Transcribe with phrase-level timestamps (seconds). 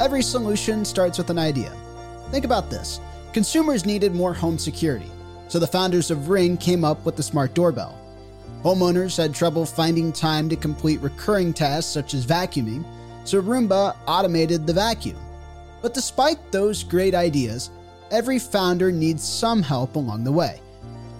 [0.00, 1.76] Every solution starts with an idea.
[2.30, 3.00] Think about this
[3.34, 5.10] consumers needed more home security,
[5.48, 8.00] so the founders of Ring came up with the smart doorbell.
[8.62, 12.82] Homeowners had trouble finding time to complete recurring tasks such as vacuuming,
[13.24, 15.18] so Roomba automated the vacuum.
[15.82, 17.68] But despite those great ideas,
[18.10, 20.62] every founder needs some help along the way.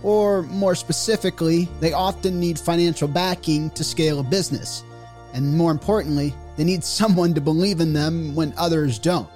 [0.03, 4.85] Or more specifically, they often need financial backing to scale a business.
[5.35, 9.29] And more importantly, they need someone to believe in them when others don't.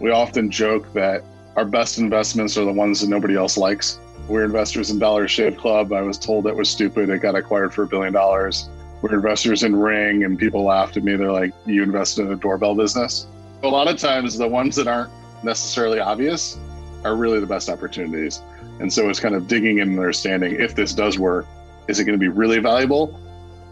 [0.00, 1.22] We often joke that
[1.56, 3.98] our best investments are the ones that nobody else likes.
[4.28, 5.92] We're investors in Dollar Shave Club.
[5.92, 7.10] I was told that was stupid.
[7.10, 8.68] It got acquired for a billion dollars.
[9.02, 11.16] We're investors in Ring, and people laughed at me.
[11.16, 13.26] They're like, You invested in a doorbell business?
[13.64, 15.10] A lot of times, the ones that aren't
[15.42, 16.58] necessarily obvious
[17.04, 18.40] are really the best opportunities.
[18.80, 21.46] And so it's kind of digging in and understanding if this does work,
[21.88, 23.18] is it going to be really valuable?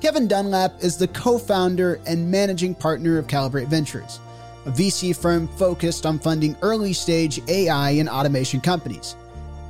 [0.00, 4.18] Kevin Dunlap is the co founder and managing partner of Calibrate Ventures,
[4.64, 9.14] a VC firm focused on funding early stage AI and automation companies.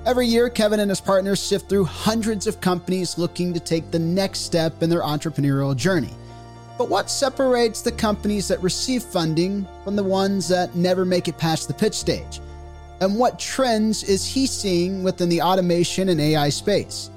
[0.07, 3.99] Every year, Kevin and his partners sift through hundreds of companies looking to take the
[3.99, 6.15] next step in their entrepreneurial journey.
[6.79, 11.39] But what separates the companies that receive funding from the ones that never make it
[11.39, 12.41] past the pitch stage?
[13.01, 17.11] And what trends is he seeing within the automation and AI space?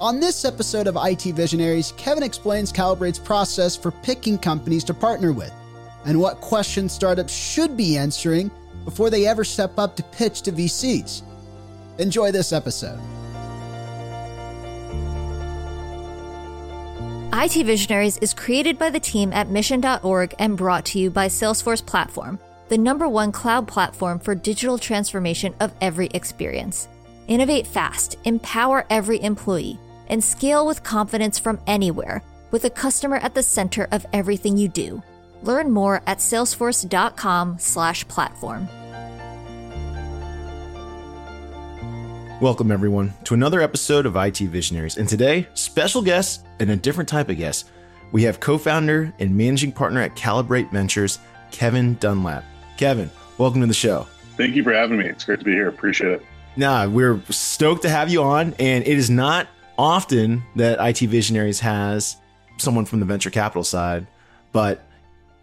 [0.00, 5.32] On this episode of IT Visionaries, Kevin explains Calibrate's process for picking companies to partner
[5.32, 5.52] with
[6.04, 8.48] and what questions startups should be answering
[8.84, 11.22] before they ever step up to pitch to VCs.
[11.98, 13.00] Enjoy this episode.
[17.32, 21.84] IT Visionaries is created by the team at mission.org and brought to you by Salesforce
[21.84, 22.38] Platform,
[22.68, 26.86] the number one cloud platform for digital transformation of every experience.
[27.26, 33.34] Innovate fast, empower every employee, and scale with confidence from anywhere with a customer at
[33.34, 35.02] the center of everything you do.
[35.42, 38.68] Learn more at salesforce.com/platform.
[42.40, 44.96] Welcome, everyone, to another episode of IT Visionaries.
[44.96, 47.68] And today, special guest and a different type of guest.
[48.12, 51.18] We have co founder and managing partner at Calibrate Ventures,
[51.50, 52.44] Kevin Dunlap.
[52.76, 54.06] Kevin, welcome to the show.
[54.36, 55.06] Thank you for having me.
[55.06, 55.68] It's great to be here.
[55.68, 56.22] Appreciate it.
[56.56, 58.54] Nah, we're stoked to have you on.
[58.60, 62.16] And it is not often that IT Visionaries has
[62.58, 64.06] someone from the venture capital side,
[64.52, 64.84] but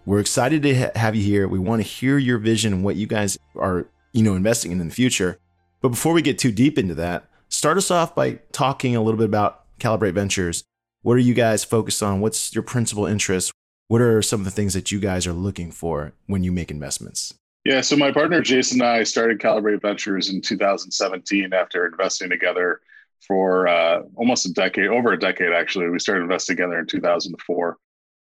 [0.05, 1.47] we're excited to ha- have you here.
[1.47, 4.81] We want to hear your vision and what you guys are, you know, investing in
[4.81, 5.39] in the future.
[5.81, 9.17] But before we get too deep into that, start us off by talking a little
[9.17, 10.63] bit about Calibrate Ventures.
[11.01, 12.19] What are you guys focused on?
[12.19, 13.51] What's your principal interest?
[13.87, 16.71] What are some of the things that you guys are looking for when you make
[16.71, 17.33] investments?
[17.63, 22.81] Yeah, so my partner Jason and I started Calibrate Ventures in 2017 after investing together
[23.27, 25.89] for uh, almost a decade, over a decade actually.
[25.89, 27.77] We started investing together in 2004.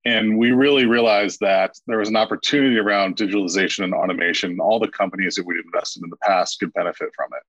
[0.07, 4.59] And we really realized that there was an opportunity around digitalization and automation.
[4.59, 7.43] All the companies that we'd invested in the past could benefit from it.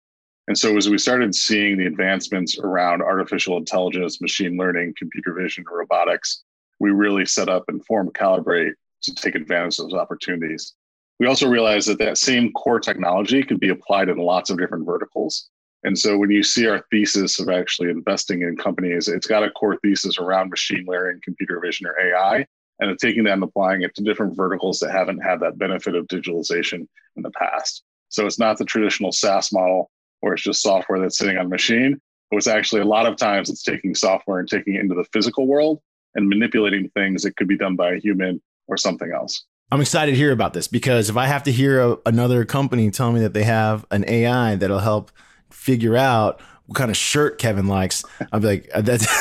[0.48, 5.64] And so, as we started seeing the advancements around artificial intelligence, machine learning, computer vision,
[5.72, 6.44] robotics,
[6.80, 8.74] we really set up and formed Calibrate
[9.04, 10.74] to take advantage of those opportunities.
[11.20, 14.86] We also realized that that same core technology could be applied in lots of different
[14.86, 15.50] verticals.
[15.84, 19.50] And so when you see our thesis of actually investing in companies, it's got a
[19.52, 22.46] core thesis around machine learning, computer vision, or AI,
[22.80, 26.08] and taking that and applying it to different verticals that haven't had that benefit of
[26.08, 27.84] digitalization in the past.
[28.10, 29.90] So it's not the traditional SaaS model
[30.20, 32.00] where it's just software that's sitting on a machine.
[32.32, 35.06] It was actually a lot of times it's taking software and taking it into the
[35.12, 35.80] physical world
[36.16, 39.46] and manipulating things that could be done by a human or something else.
[39.72, 42.92] I'm excited to hear about this because if I have to hear a, another company
[42.92, 45.12] tell me that they have an AI that'll help
[45.62, 49.06] figure out what kind of shirt Kevin likes, I'll be like, uh, that's.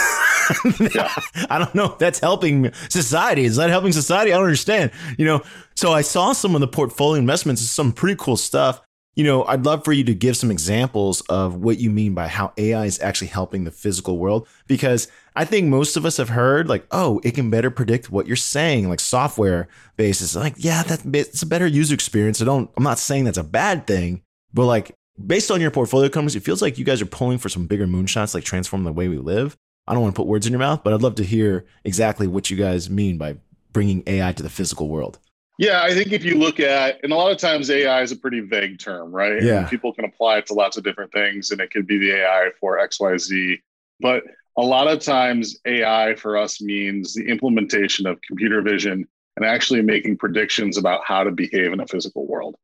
[1.49, 1.97] I don't know.
[1.99, 3.45] That's helping society.
[3.45, 4.33] Is that helping society?
[4.33, 4.91] I don't understand.
[5.19, 5.43] You know,
[5.77, 8.81] so I saw some of the portfolio investments, some pretty cool stuff.
[9.15, 12.27] You know, I'd love for you to give some examples of what you mean by
[12.27, 16.31] how AI is actually helping the physical world because I think most of us have
[16.31, 20.35] heard like, oh, it can better predict what you're saying, like software basis.
[20.35, 22.41] Like, yeah, that's it's a better user experience.
[22.41, 24.23] I don't I'm not saying that's a bad thing,
[24.55, 24.97] but like
[25.27, 27.87] based on your portfolio companies, it feels like you guys are pulling for some bigger
[27.87, 29.57] moonshots, like transform the way we live.
[29.87, 32.27] I don't want to put words in your mouth, but I'd love to hear exactly
[32.27, 33.37] what you guys mean by
[33.73, 35.19] bringing AI to the physical world.
[35.59, 38.17] Yeah, I think if you look at, and a lot of times AI is a
[38.17, 39.43] pretty vague term, right?
[39.43, 39.61] Yeah.
[39.61, 42.13] And people can apply it to lots of different things, and it could be the
[42.13, 43.61] AI for XYZ.
[44.01, 44.23] But
[44.57, 49.07] a lot of times, AI for us means the implementation of computer vision
[49.37, 52.57] and actually making predictions about how to behave in a physical world.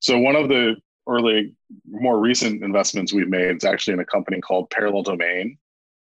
[0.00, 0.76] So, one of the
[1.10, 1.52] early,
[1.90, 5.58] more recent investments we've made is actually in a company called Parallel Domain.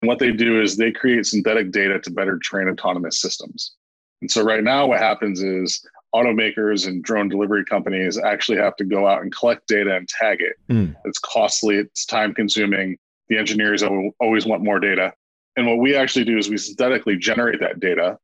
[0.02, 3.74] And what they do is they create synthetic data to better train autonomous systems.
[4.22, 8.86] And so, right now, what happens is automakers and drone delivery companies actually have to
[8.86, 10.56] go out and collect data and tag it.
[10.70, 10.96] Mm.
[11.06, 12.98] It's costly, it's time consuming.
[13.30, 13.84] The engineers
[14.20, 15.14] always want more data.
[15.56, 18.18] And what we actually do is we synthetically generate that data.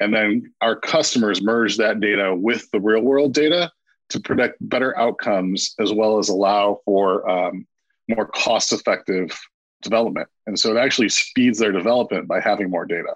[0.00, 3.72] And then our customers merge that data with the real world data
[4.12, 7.66] to predict better outcomes as well as allow for um,
[8.08, 9.38] more cost effective
[9.82, 10.28] development.
[10.46, 13.14] And so it actually speeds their development by having more data.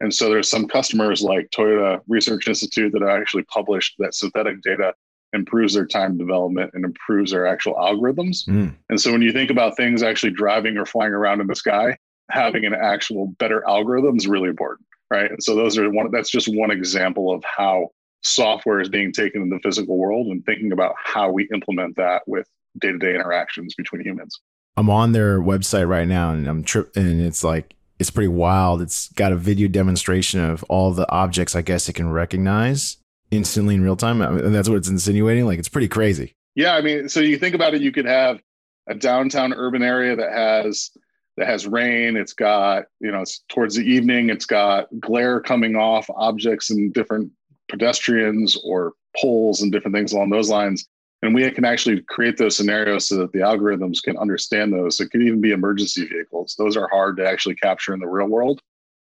[0.00, 4.60] And so there's some customers like Toyota Research Institute that have actually published that synthetic
[4.62, 4.92] data
[5.32, 8.46] improves their time development and improves their actual algorithms.
[8.48, 8.74] Mm.
[8.88, 11.96] And so when you think about things actually driving or flying around in the sky,
[12.30, 15.30] having an actual better algorithm is really important, right?
[15.30, 17.90] And so those are one that's just one example of how
[18.24, 22.22] software is being taken in the physical world and thinking about how we implement that
[22.26, 22.48] with
[22.80, 24.40] day-to-day interactions between humans.
[24.76, 28.82] I'm on their website right now and I'm trip and it's like it's pretty wild.
[28.82, 32.96] It's got a video demonstration of all the objects I guess it can recognize
[33.30, 34.20] instantly in real time.
[34.20, 35.46] I mean, and that's what it's insinuating.
[35.46, 36.32] Like it's pretty crazy.
[36.56, 38.40] Yeah, I mean, so you think about it, you could have
[38.88, 40.90] a downtown urban area that has
[41.36, 42.16] that has rain.
[42.16, 46.92] It's got, you know, it's towards the evening, it's got glare coming off objects and
[46.92, 47.30] different
[47.68, 50.86] pedestrians or poles and different things along those lines.
[51.22, 55.00] And we can actually create those scenarios so that the algorithms can understand those.
[55.00, 56.54] It could even be emergency vehicles.
[56.58, 58.60] Those are hard to actually capture in the real world.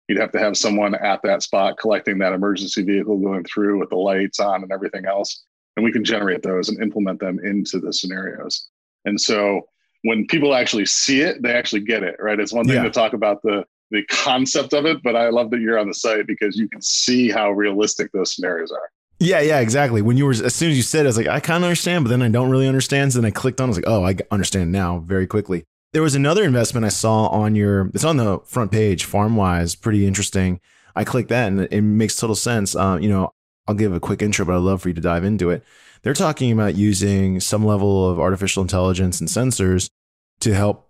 [0.08, 3.90] You'd have to have someone at that spot collecting that emergency vehicle going through with
[3.90, 5.44] the lights on and everything else.
[5.78, 8.68] And we can generate those and implement them into the scenarios.
[9.06, 9.62] And so
[10.04, 12.40] when people actually see it, they actually get it, right?
[12.40, 12.84] It's one thing yeah.
[12.84, 15.94] to talk about the the concept of it, but I love that you're on the
[15.94, 18.90] site because you can see how realistic those scenarios are.
[19.20, 20.02] Yeah, yeah, exactly.
[20.02, 21.68] When you were as soon as you said, it, I was like, I kind of
[21.68, 23.14] understand, but then I don't really understand.
[23.14, 25.64] So then I clicked on, I was like, oh, I understand now very quickly.
[25.94, 30.08] There was another investment I saw on your, it's on the front page, FarmWise, pretty
[30.08, 30.60] interesting.
[30.96, 32.76] I clicked that and it makes total sense.
[32.76, 33.32] Uh, you know,
[33.68, 35.64] I'll give a quick intro, but I'd love for you to dive into it.
[36.02, 39.90] They're talking about using some level of artificial intelligence and sensors
[40.40, 40.90] to help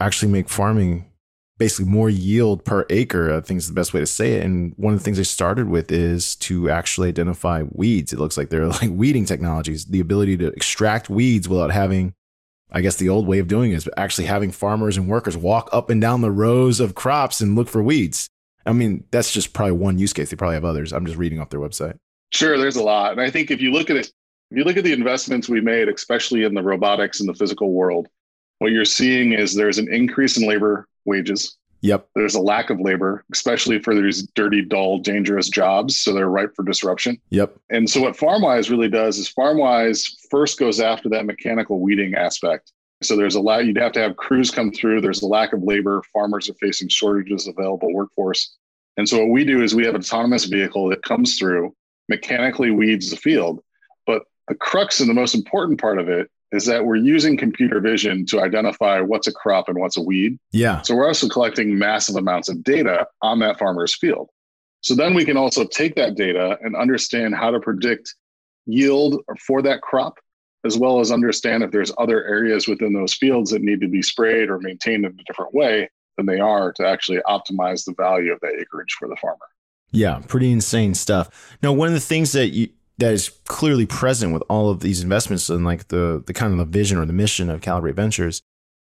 [0.00, 1.10] actually make farming
[1.58, 3.34] basically more yield per acre.
[3.34, 4.44] I think is the best way to say it.
[4.44, 8.12] And one of the things they started with is to actually identify weeds.
[8.12, 12.14] It looks like they're like weeding technologies, the ability to extract weeds without having,
[12.70, 15.68] I guess the old way of doing it is actually having farmers and workers walk
[15.72, 18.28] up and down the rows of crops and look for weeds.
[18.66, 20.30] I mean, that's just probably one use case.
[20.30, 20.92] They probably have others.
[20.92, 21.96] I'm just reading off their website.
[22.32, 23.12] Sure, there's a lot.
[23.12, 24.10] And I think if you look at it,
[24.50, 27.72] if you look at the investments we made, especially in the robotics and the physical
[27.72, 28.08] world,
[28.58, 31.56] what you're seeing is there's an increase in labor wages.
[31.82, 32.08] Yep.
[32.14, 35.98] There's a lack of labor, especially for these dirty, dull, dangerous jobs.
[35.98, 37.18] So they're ripe for disruption.
[37.30, 37.56] Yep.
[37.70, 42.72] And so what FarmWise really does is FarmWise first goes after that mechanical weeding aspect.
[43.02, 45.00] So there's a lot, you'd have to have crews come through.
[45.00, 46.02] There's a lack of labor.
[46.12, 48.56] Farmers are facing shortages of available workforce.
[48.96, 51.74] And so what we do is we have an autonomous vehicle that comes through,
[52.08, 53.62] mechanically weeds the field.
[54.06, 57.80] But the crux and the most important part of it is that we're using computer
[57.80, 60.38] vision to identify what's a crop and what's a weed.
[60.52, 60.82] Yeah.
[60.82, 64.30] So we're also collecting massive amounts of data on that farmer's field.
[64.80, 68.14] So then we can also take that data and understand how to predict
[68.66, 70.18] yield for that crop,
[70.64, 74.02] as well as understand if there's other areas within those fields that need to be
[74.02, 78.32] sprayed or maintained in a different way than they are to actually optimize the value
[78.32, 79.46] of that acreage for the farmer.
[79.90, 81.56] Yeah, pretty insane stuff.
[81.62, 85.02] Now, one of the things that you that is clearly present with all of these
[85.02, 88.42] investments and like the the kind of the vision or the mission of Calibrate Ventures.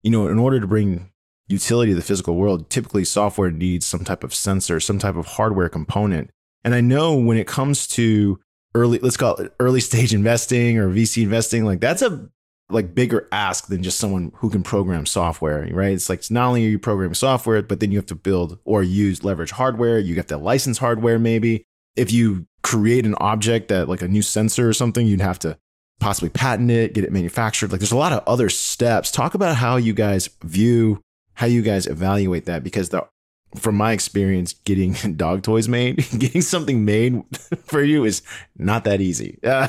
[0.03, 1.09] You know, in order to bring
[1.47, 5.25] utility to the physical world, typically software needs some type of sensor, some type of
[5.25, 6.29] hardware component.
[6.63, 8.39] And I know when it comes to
[8.73, 12.29] early, let's call it early stage investing or VC investing, like that's a
[12.69, 15.93] like bigger ask than just someone who can program software, right?
[15.93, 18.81] It's like not only are you programming software, but then you have to build or
[18.81, 19.99] use leverage hardware.
[19.99, 21.63] You have to license hardware, maybe.
[21.95, 25.55] If you create an object that like a new sensor or something, you'd have to
[25.99, 27.71] possibly patent it, get it manufactured.
[27.71, 29.11] Like there's a lot of other steps.
[29.11, 30.99] Talk about how you guys view,
[31.35, 33.07] how you guys evaluate that because the
[33.55, 37.23] from my experience getting dog toys made, getting something made
[37.65, 38.21] for you is
[38.57, 39.39] not that easy.
[39.43, 39.67] Uh,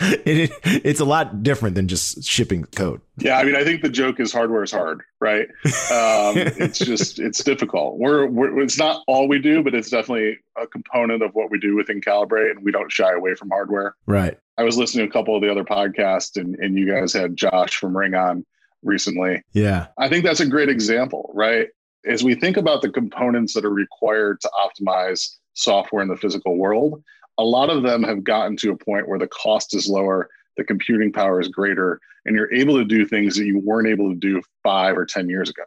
[0.00, 3.00] it, it's a lot different than just shipping code.
[3.18, 5.48] Yeah, I mean, I think the joke is hardware is hard, right?
[5.90, 7.98] Um, it's just it's difficult.
[7.98, 11.58] We're, we're it's not all we do, but it's definitely a component of what we
[11.58, 13.94] do within Calibrate, and we don't shy away from hardware.
[14.06, 14.38] Right.
[14.56, 17.36] I was listening to a couple of the other podcasts, and and you guys had
[17.36, 18.46] Josh from Ring on
[18.82, 19.42] recently.
[19.52, 19.88] Yeah.
[19.98, 21.68] I think that's a great example, right?
[22.06, 26.56] As we think about the components that are required to optimize software in the physical
[26.56, 27.02] world,
[27.38, 30.64] a lot of them have gotten to a point where the cost is lower, the
[30.64, 34.16] computing power is greater, and you're able to do things that you weren't able to
[34.16, 35.64] do five or 10 years ago.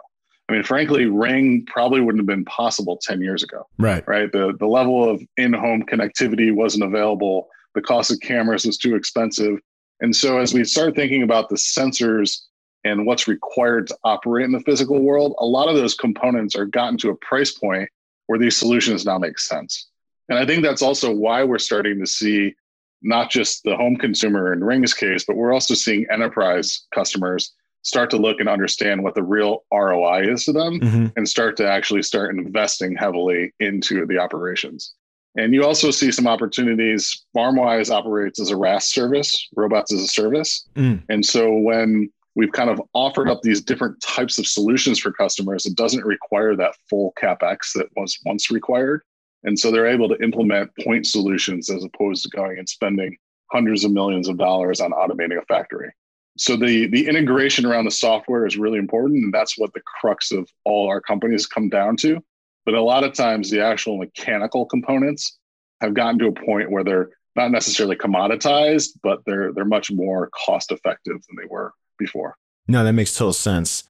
[0.50, 3.68] I mean, frankly, Ring probably wouldn't have been possible 10 years ago.
[3.78, 4.06] Right.
[4.08, 4.32] Right.
[4.32, 7.48] The, the level of in home connectivity wasn't available.
[7.76, 9.60] The cost of cameras was too expensive.
[10.02, 12.42] And so as we start thinking about the sensors
[12.84, 16.66] and what's required to operate in the physical world, a lot of those components are
[16.66, 17.90] gotten to a price point
[18.28, 19.90] where these solutions now make sense.
[20.30, 22.56] And I think that's also why we're starting to see
[23.02, 28.10] not just the home consumer in Ring's case, but we're also seeing enterprise customers start
[28.10, 31.08] to look and understand what the real ROI is to them mm-hmm.
[31.18, 34.94] and start to actually start investing heavily into the operations.
[35.36, 37.26] And you also see some opportunities.
[37.36, 40.68] FarmWise operates as a RaaS service, robots as a service.
[40.76, 41.04] Mm.
[41.10, 45.66] And so when we've kind of offered up these different types of solutions for customers,
[45.66, 49.02] it doesn't require that full capex that was once required.
[49.44, 53.18] And so they're able to implement point solutions as opposed to going and spending
[53.52, 55.92] hundreds of millions of dollars on automating a factory.
[56.38, 60.32] So the the integration around the software is really important, and that's what the crux
[60.32, 62.24] of all our companies come down to.
[62.66, 65.38] But a lot of times, the actual mechanical components
[65.82, 70.32] have gotten to a point where they're not necessarily commoditized, but they're they're much more
[70.46, 72.36] cost effective than they were before.
[72.68, 73.84] No, that makes total sense.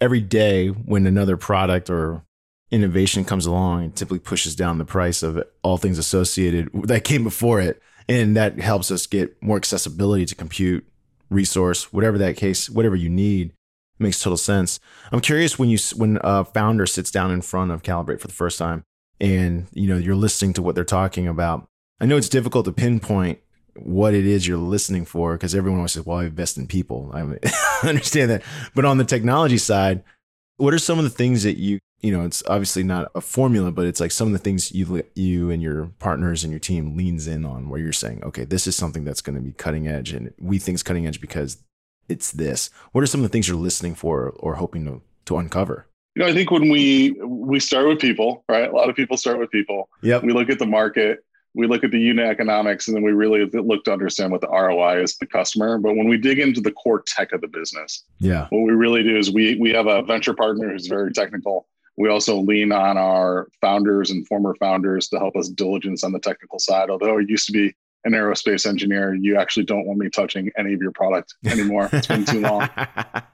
[0.00, 2.24] Every day when another product or
[2.70, 7.24] innovation comes along, it typically pushes down the price of all things associated that came
[7.24, 7.82] before it.
[8.08, 10.84] And that helps us get more accessibility to compute,
[11.28, 13.52] resource, whatever that case, whatever you need.
[13.98, 14.80] makes total sense.
[15.12, 18.32] I'm curious when you when a founder sits down in front of Calibrate for the
[18.32, 18.82] first time
[19.20, 21.68] and you know you're listening to what they're talking about.
[22.00, 23.40] I know it's difficult to pinpoint
[23.84, 27.10] what it is you're listening for because everyone always says, "Well, I invest in people."
[27.14, 28.42] I understand that,
[28.74, 30.02] but on the technology side,
[30.56, 33.70] what are some of the things that you you know it's obviously not a formula
[33.70, 36.96] but it's like some of the things you you and your partners and your team
[36.96, 39.86] leans in on where you're saying okay this is something that's going to be cutting
[39.86, 41.58] edge and we think it's cutting edge because
[42.10, 42.70] it's this.
[42.92, 45.86] What are some of the things you're listening for or hoping to to uncover?
[46.16, 48.68] You know i think when we we start with people right?
[48.68, 49.88] A lot of people start with people.
[50.02, 53.12] Yeah we look at the market we look at the unit economics and then we
[53.12, 55.78] really look to understand what the ROI is to the customer.
[55.78, 59.02] But when we dig into the core tech of the business, yeah, what we really
[59.02, 61.66] do is we we have a venture partner who's very technical.
[61.96, 66.20] We also lean on our founders and former founders to help us diligence on the
[66.20, 66.88] technical side.
[66.88, 70.72] Although it used to be an aerospace engineer, you actually don't want me touching any
[70.72, 71.88] of your product anymore.
[71.92, 72.68] It's been too long.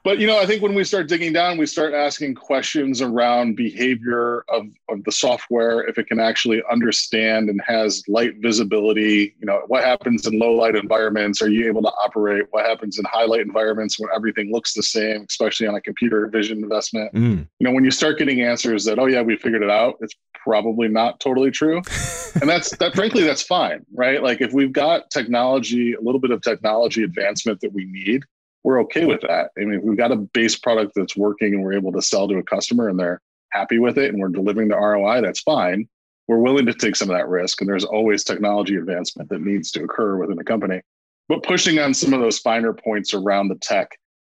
[0.07, 3.57] But you know, I think when we start digging down, we start asking questions around
[3.57, 9.45] behavior of, of the software, if it can actually understand and has light visibility, you
[9.45, 11.41] know, what happens in low light environments?
[11.41, 12.45] Are you able to operate?
[12.51, 16.25] What happens in high light environments when everything looks the same, especially on a computer
[16.27, 17.13] vision investment?
[17.13, 17.45] Mm.
[17.59, 20.15] You know, when you start getting answers that, oh yeah, we figured it out, it's
[20.47, 21.81] probably not totally true.
[22.41, 24.23] and that's that frankly, that's fine, right?
[24.23, 28.23] Like if we've got technology, a little bit of technology advancement that we need,
[28.63, 29.51] we're okay with that.
[29.55, 32.39] I mean, we've got a base product that's working and we're able to sell to
[32.39, 33.21] a customer and they're
[33.51, 35.87] happy with it and we're delivering the ROI, that's fine.
[36.27, 37.61] We're willing to take some of that risk.
[37.61, 40.81] And there's always technology advancement that needs to occur within a company.
[41.29, 43.91] But pushing on some of those finer points around the tech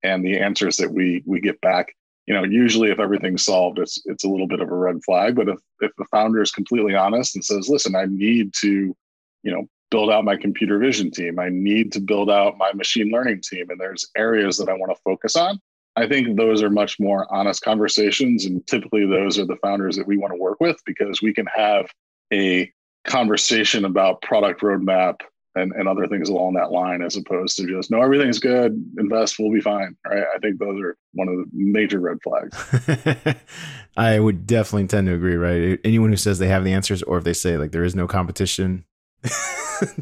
[0.04, 1.94] and the answers that we we get back,
[2.26, 5.36] you know, usually if everything's solved, it's it's a little bit of a red flag.
[5.36, 8.96] But if if the founder is completely honest and says, listen, I need to,
[9.44, 11.40] you know, build out my computer vision team.
[11.40, 13.70] I need to build out my machine learning team.
[13.70, 15.60] And there's areas that I want to focus on.
[15.96, 18.46] I think those are much more honest conversations.
[18.46, 21.48] And typically, those are the founders that we want to work with because we can
[21.48, 21.88] have
[22.32, 22.72] a
[23.06, 25.22] conversation about product roadmap
[25.56, 29.38] and, and other things along that line as opposed to just no everything's good invest
[29.40, 33.36] we'll be fine right i think those are one of the major red flags
[33.98, 37.18] i would definitely tend to agree right anyone who says they have the answers or
[37.18, 38.86] if they say like there is no competition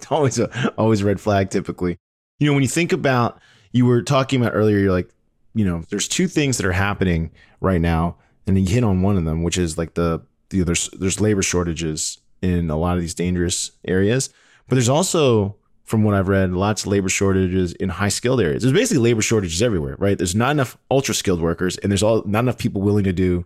[0.10, 1.98] always a always red flag typically.
[2.40, 3.40] You know, when you think about
[3.72, 5.10] you were talking about earlier, you're like,
[5.54, 7.32] you know, there's two things that are happening
[7.62, 8.18] right now,
[8.48, 11.42] and you hit on one of them, which is like the, the there's there's labor
[11.42, 14.30] shortages in a lot of these dangerous areas,
[14.68, 15.56] but there's also
[15.86, 18.64] from what I've read, lots of labor shortages in high skilled areas.
[18.64, 20.18] There's basically labor shortages everywhere, right?
[20.18, 23.46] There's not enough ultra skilled workers, and there's all not enough people willing to do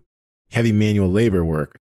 [0.52, 1.80] heavy manual labor work.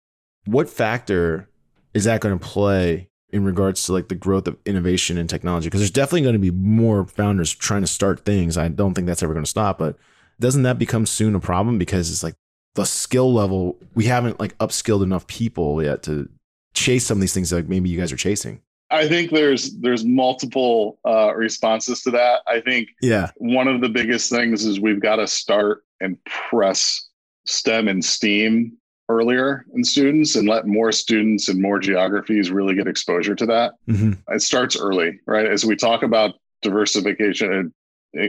[0.46, 1.50] What factor
[1.94, 5.68] is that going to play in regards to like the growth of innovation and technology
[5.68, 8.58] because there's definitely going to be more founders trying to start things.
[8.58, 9.98] I don't think that's ever going to stop but
[10.40, 11.78] doesn't that become soon a problem?
[11.78, 12.36] Because it's like
[12.76, 16.30] the skill level we haven't like upskilled enough people yet to
[16.74, 18.62] chase some of these things like maybe you guys are chasing.
[18.92, 22.42] I think there's there's multiple uh, responses to that.
[22.48, 23.32] I think yeah.
[23.38, 27.08] one of the biggest things is we've got to start and press
[27.46, 28.78] stem and steam
[29.10, 33.74] earlier in students and let more students and more geographies really get exposure to that.
[33.88, 34.14] Mm-hmm.
[34.34, 35.46] It starts early, right?
[35.46, 37.74] As we talk about diversification,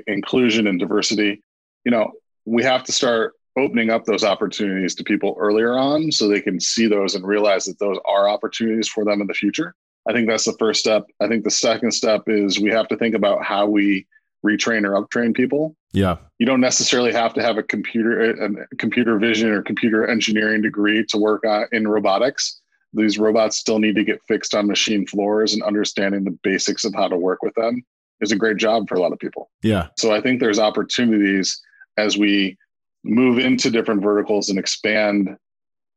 [0.07, 1.43] inclusion, and diversity,
[1.85, 2.13] you know,
[2.45, 6.61] we have to start opening up those opportunities to people earlier on so they can
[6.61, 9.75] see those and realize that those are opportunities for them in the future.
[10.09, 11.05] I think that's the first step.
[11.21, 14.07] I think the second step is we have to think about how we
[14.47, 15.77] retrain or uptrain people.
[15.93, 16.17] Yeah.
[16.39, 21.05] You don't necessarily have to have a computer a computer vision or computer engineering degree
[21.07, 22.61] to work on, in robotics.
[22.93, 26.95] These robots still need to get fixed on machine floors and understanding the basics of
[26.95, 27.85] how to work with them
[28.21, 29.51] is a great job for a lot of people.
[29.63, 29.89] Yeah.
[29.99, 31.61] So I think there's opportunities
[31.97, 32.57] as we
[33.05, 35.37] move into different verticals and expand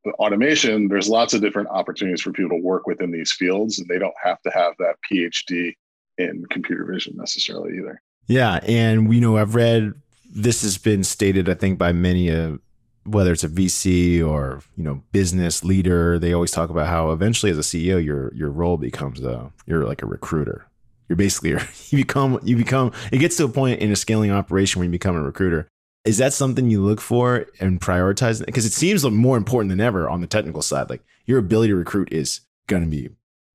[0.06, 3.88] the automation, there's lots of different opportunities for people to work within these fields, and
[3.88, 5.74] they don't have to have that PhD
[6.18, 8.02] in computer vision necessarily either.
[8.30, 9.94] Yeah, and we know I've read
[10.32, 12.58] this has been stated, I think, by many uh,
[13.04, 16.20] whether it's a VC or you know business leader.
[16.20, 19.86] They always talk about how eventually, as a CEO, your your role becomes a you're
[19.86, 20.68] like a recruiter.
[21.10, 21.50] You're basically
[21.90, 24.92] you become you become it gets to a point in a scaling operation where you
[24.92, 25.68] become a recruiter
[26.06, 28.44] is that something you look for and prioritize?
[28.46, 30.90] Because it seems more important than ever on the technical side.
[30.90, 33.10] Like your ability to recruit is going to be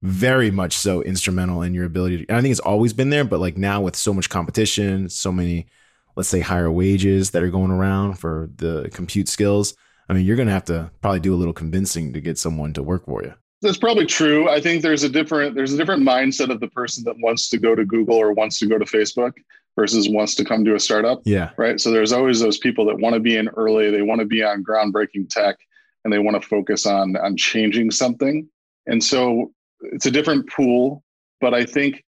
[0.04, 2.18] very much so instrumental in your ability.
[2.18, 5.08] To, and I think it's always been there, but like now with so much competition,
[5.08, 5.66] so many,
[6.14, 9.74] let's say, higher wages that are going around for the compute skills.
[10.06, 12.74] I mean, you're going to have to probably do a little convincing to get someone
[12.74, 13.32] to work for you.
[13.62, 14.46] That's probably true.
[14.50, 17.56] I think there's a different there's a different mindset of the person that wants to
[17.56, 19.32] go to Google or wants to go to Facebook
[19.74, 21.22] versus wants to come to a startup.
[21.24, 21.52] Yeah.
[21.56, 21.80] Right.
[21.80, 24.44] So there's always those people that want to be in early, they want to be
[24.44, 25.56] on groundbreaking tech
[26.04, 28.46] and they want to focus on on changing something.
[28.86, 29.54] And so
[29.92, 31.02] it's a different pool.
[31.40, 32.04] But I think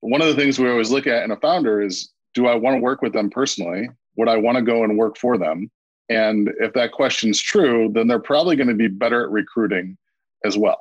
[0.00, 2.76] one of the things we always look at in a founder is do I want
[2.76, 3.88] to work with them personally?
[4.16, 5.70] Would I want to go and work for them?
[6.08, 9.96] And if that question's true, then they're probably going to be better at recruiting
[10.44, 10.80] as well.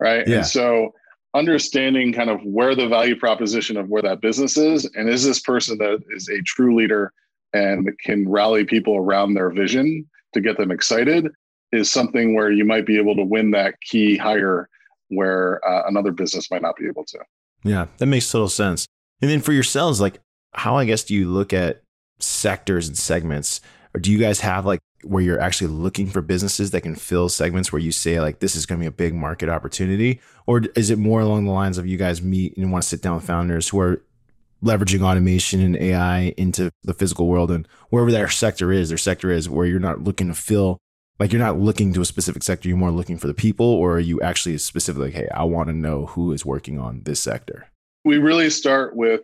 [0.00, 0.26] Right.
[0.26, 0.38] Yeah.
[0.38, 0.92] And so
[1.34, 5.40] understanding kind of where the value proposition of where that business is and is this
[5.40, 7.12] person that is a true leader
[7.52, 11.28] and can rally people around their vision to get them excited
[11.72, 14.68] is something where you might be able to win that key hire
[15.08, 17.18] where uh, another business might not be able to.
[17.62, 18.86] Yeah that makes total sense.
[19.20, 20.20] And then for yourselves like
[20.56, 21.82] how i guess do you look at
[22.18, 23.60] sectors and segments?
[23.94, 27.28] Or do you guys have like where you're actually looking for businesses that can fill
[27.28, 30.20] segments where you say like this is going to be a big market opportunity?
[30.46, 33.02] Or is it more along the lines of you guys meet and want to sit
[33.02, 34.02] down with founders who are
[34.64, 39.30] leveraging automation and AI into the physical world and wherever their sector is their sector
[39.30, 40.78] is where you're not looking to fill
[41.18, 43.94] like you're not looking to a specific sector you're more looking for the people or
[43.94, 47.20] are you actually specifically like, hey I want to know who is working on this
[47.20, 47.68] sector
[48.04, 49.22] we really start with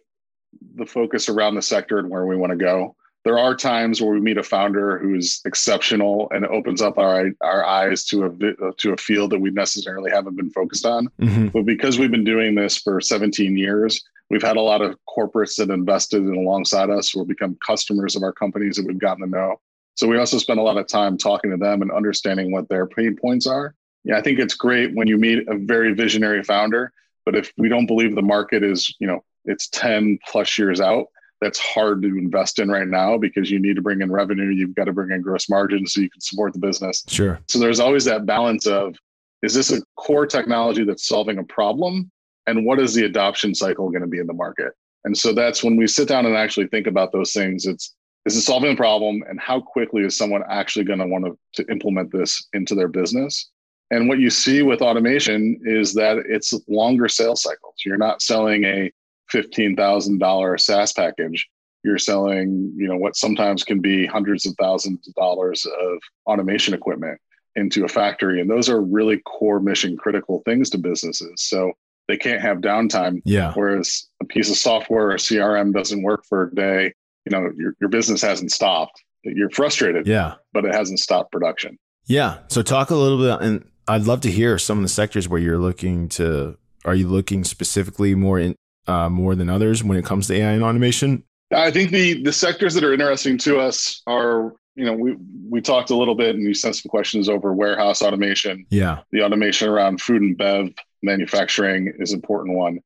[0.75, 4.13] the focus around the sector and where we want to go there are times where
[4.13, 8.73] we meet a founder who's exceptional and it opens up our our eyes to a
[8.79, 11.09] to a field that we necessarily haven't been focused on.
[11.21, 11.49] Mm-hmm.
[11.49, 15.57] But because we've been doing this for 17 years, we've had a lot of corporates
[15.57, 19.25] that invested in alongside us who have become customers of our companies that we've gotten
[19.25, 19.61] to know.
[19.95, 22.87] So we also spend a lot of time talking to them and understanding what their
[22.87, 23.75] pain points are.
[24.05, 26.93] Yeah, I think it's great when you meet a very visionary founder,
[27.27, 31.07] but if we don't believe the market is, you know, it's 10 plus years out,
[31.41, 34.51] that's hard to invest in right now because you need to bring in revenue.
[34.51, 37.03] You've got to bring in gross margins so you can support the business.
[37.09, 37.41] Sure.
[37.49, 38.95] So there's always that balance of
[39.43, 42.11] is this a core technology that's solving a problem?
[42.47, 44.73] And what is the adoption cycle going to be in the market?
[45.05, 47.67] And so that's when we sit down and actually think about those things.
[47.67, 47.95] It's
[48.27, 51.39] is it solving a problem and how quickly is someone actually going to want to,
[51.63, 53.51] to implement this into their business?
[53.91, 57.75] And what you see with automation is that it's longer sales cycles.
[57.85, 58.91] You're not selling a
[59.33, 61.49] $15,000 SaaS package,
[61.83, 66.75] you're selling, you know, what sometimes can be hundreds of thousands of dollars of automation
[66.75, 67.19] equipment
[67.57, 68.41] into a factory.
[68.41, 71.43] And those are really core mission critical things to businesses.
[71.43, 71.73] So
[72.07, 73.23] they can't have downtime.
[73.25, 73.53] Yeah.
[73.55, 76.93] Whereas a piece of software or CRM doesn't work for a day,
[77.25, 79.03] you know, your, your business hasn't stopped.
[79.23, 80.07] You're frustrated.
[80.07, 80.35] Yeah.
[80.53, 81.79] But it hasn't stopped production.
[82.07, 82.39] Yeah.
[82.49, 85.41] So talk a little bit, and I'd love to hear some of the sectors where
[85.41, 86.57] you're looking to.
[86.85, 88.57] Are you looking specifically more in,
[88.87, 91.25] uh, more than others when it comes to AI and automation?
[91.53, 95.17] I think the the sectors that are interesting to us are you know we
[95.49, 98.65] we talked a little bit and you sent some questions over warehouse automation.
[98.71, 100.71] Yeah, the automation around food and bev
[101.03, 102.81] manufacturing is important one.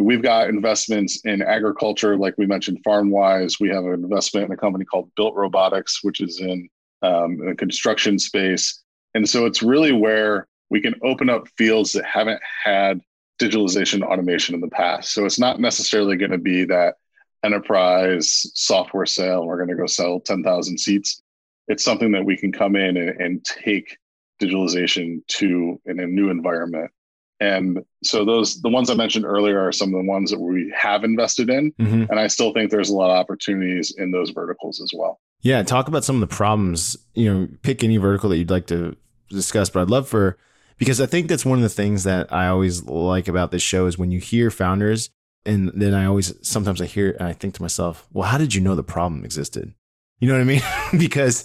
[0.00, 3.58] We've got investments in agriculture, like we mentioned, FarmWise.
[3.60, 6.68] We have an investment in a company called Built Robotics, which is in
[7.02, 8.82] um, the construction space.
[9.14, 13.00] And so it's really where we can open up fields that haven't had
[13.40, 15.12] digitalization automation in the past.
[15.12, 16.94] So it's not necessarily going to be that
[17.44, 19.46] enterprise software sale.
[19.46, 21.22] We're going to go sell 10,000 seats.
[21.68, 23.96] It's something that we can come in and, and take
[24.40, 26.90] digitalization to in a new environment.
[27.40, 30.72] And so those the ones I mentioned earlier are some of the ones that we
[30.76, 31.72] have invested in.
[31.72, 32.04] Mm-hmm.
[32.10, 35.20] And I still think there's a lot of opportunities in those verticals as well.
[35.40, 38.66] Yeah, talk about some of the problems, you know, pick any vertical that you'd like
[38.68, 38.96] to
[39.30, 40.36] discuss, but I'd love for
[40.78, 43.86] because I think that's one of the things that I always like about this show
[43.86, 45.10] is when you hear founders,
[45.44, 48.54] and then I always sometimes I hear and I think to myself, well, how did
[48.54, 49.74] you know the problem existed?
[50.20, 50.62] You know what I mean?
[50.98, 51.44] because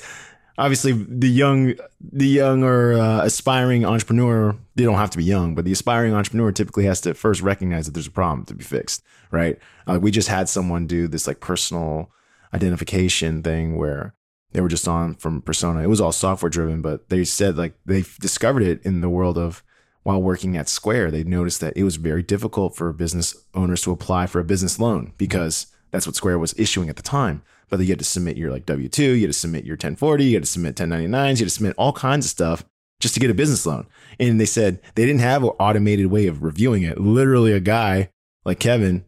[0.58, 5.56] obviously the young the young or uh, aspiring entrepreneur they don't have to be young
[5.56, 8.64] but the aspiring entrepreneur typically has to first recognize that there's a problem to be
[8.64, 9.58] fixed right?
[9.88, 12.12] Uh, we just had someone do this like personal
[12.54, 14.14] identification thing where
[14.52, 15.82] they were just on from persona.
[15.82, 19.38] It was all software driven but they said like they discovered it in the world
[19.38, 19.64] of
[20.04, 21.10] while working at square.
[21.10, 24.80] They noticed that it was very difficult for business owners to apply for a business
[24.80, 27.42] loan because that's what square was issuing at the time
[27.78, 30.26] but you had to submit your like W 2, you had to submit your 1040,
[30.26, 32.64] you had to submit 1099s, you had to submit all kinds of stuff
[33.00, 33.88] just to get a business loan.
[34.20, 37.00] And they said they didn't have an automated way of reviewing it.
[37.00, 38.10] Literally, a guy
[38.46, 39.06] like Kevin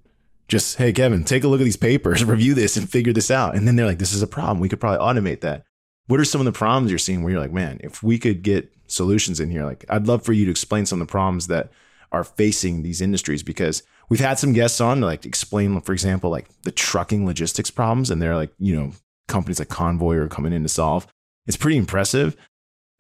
[0.48, 3.56] just, hey, Kevin, take a look at these papers, review this, and figure this out.
[3.56, 4.60] And then they're like, this is a problem.
[4.60, 5.64] We could probably automate that.
[6.08, 8.44] What are some of the problems you're seeing where you're like, man, if we could
[8.44, 11.48] get solutions in here, like I'd love for you to explain some of the problems
[11.48, 11.72] that
[12.12, 16.30] are facing these industries because we've had some guests on to like explain, for example,
[16.30, 18.92] like the trucking logistics problems, and they're like, you know,
[19.28, 21.08] companies like Convoy are coming in to solve.
[21.48, 22.36] It's pretty impressive.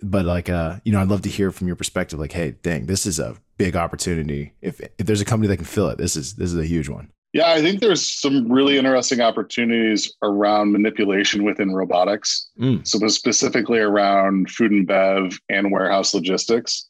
[0.01, 2.19] But like, uh, you know, I'd love to hear from your perspective.
[2.19, 4.53] Like, hey, dang, this is a big opportunity.
[4.61, 6.89] If if there's a company that can fill it, this is this is a huge
[6.89, 7.11] one.
[7.33, 12.49] Yeah, I think there's some really interesting opportunities around manipulation within robotics.
[12.57, 12.87] Mm.
[12.87, 16.87] So specifically around food and bev and warehouse logistics.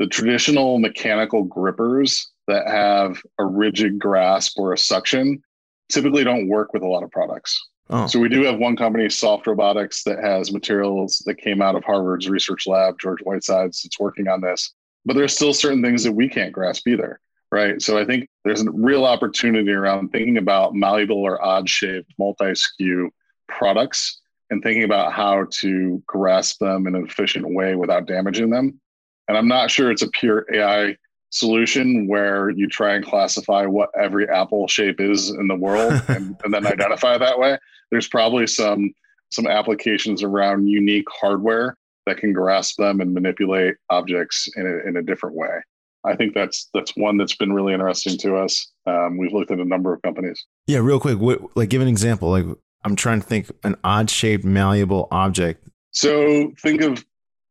[0.00, 5.42] The traditional mechanical grippers that have a rigid grasp or a suction
[5.90, 7.60] typically don't work with a lot of products.
[7.90, 8.06] Oh.
[8.06, 11.84] So we do have one company, Soft Robotics, that has materials that came out of
[11.84, 14.72] Harvard's research lab, George Whitesides, that's working on this.
[15.04, 17.20] But there's still certain things that we can't grasp either,
[17.52, 17.80] right?
[17.82, 23.08] So I think there's a real opportunity around thinking about malleable or odd-shaped multi-SKU
[23.48, 28.80] products and thinking about how to grasp them in an efficient way without damaging them.
[29.28, 30.96] And I'm not sure it's a pure AI
[31.34, 36.36] solution where you try and classify what every apple shape is in the world and,
[36.44, 37.58] and then identify that way.
[37.90, 38.94] There's probably some
[39.30, 44.96] some applications around unique hardware that can grasp them and manipulate objects in a, in
[44.96, 45.60] a different way.
[46.04, 48.70] I think that's that's one that's been really interesting to us.
[48.86, 50.44] Um, we've looked at a number of companies.
[50.66, 52.30] Yeah, real quick, what, like give an example.
[52.30, 52.44] Like
[52.84, 55.66] I'm trying to think an odd shaped malleable object.
[55.92, 57.04] So think of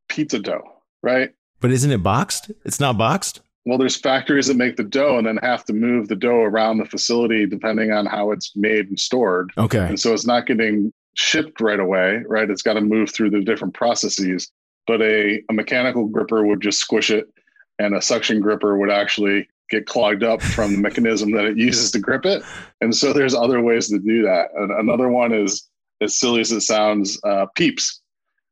[0.07, 0.63] pizza dough,
[1.01, 1.31] right?
[1.59, 2.51] But isn't it boxed?
[2.63, 3.41] It's not boxed.
[3.65, 6.79] Well, there's factories that make the dough and then have to move the dough around
[6.79, 9.51] the facility depending on how it's made and stored.
[9.57, 9.85] Okay.
[9.85, 12.49] And so it's not getting shipped right away, right?
[12.49, 14.51] It's got to move through the different processes.
[14.85, 17.29] But a, a mechanical gripper would just squish it,
[17.79, 21.89] and a suction gripper would actually get clogged up from the mechanism that it uses
[21.91, 22.43] to grip it.
[22.81, 24.49] And so there's other ways to do that.
[24.55, 25.69] And another one is,
[26.01, 28.01] as silly as it sounds, uh, peeps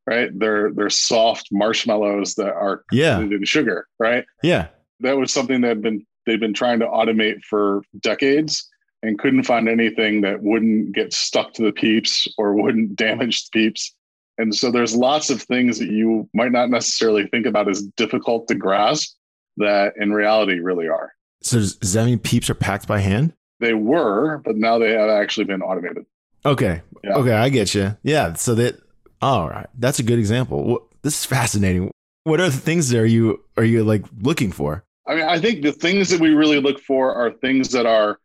[0.07, 0.31] right?
[0.33, 3.19] They're they're soft marshmallows that are yeah.
[3.19, 4.25] in sugar, right?
[4.41, 4.69] Yeah
[5.01, 8.67] that was something that had been they've been trying to automate for decades
[9.03, 13.59] and couldn't find anything that wouldn't get stuck to the peeps or wouldn't damage the
[13.59, 13.93] peeps.
[14.37, 18.47] And so there's lots of things that you might not necessarily think about as difficult
[18.47, 19.15] to grasp
[19.57, 21.13] that in reality really are.
[21.41, 23.33] So does, that mean peeps are packed by hand?
[23.59, 26.05] They were, but now they have actually been automated.
[26.45, 26.81] Okay.
[27.03, 27.15] Yeah.
[27.15, 27.97] Okay, I get you.
[28.03, 28.33] Yeah.
[28.33, 28.81] So that
[29.21, 29.67] all right.
[29.77, 30.87] That's a good example.
[31.03, 31.91] This is fascinating.
[32.23, 34.83] What are the things that are you are you like looking for?
[35.07, 38.19] I mean, I think the things that we really look for are things that are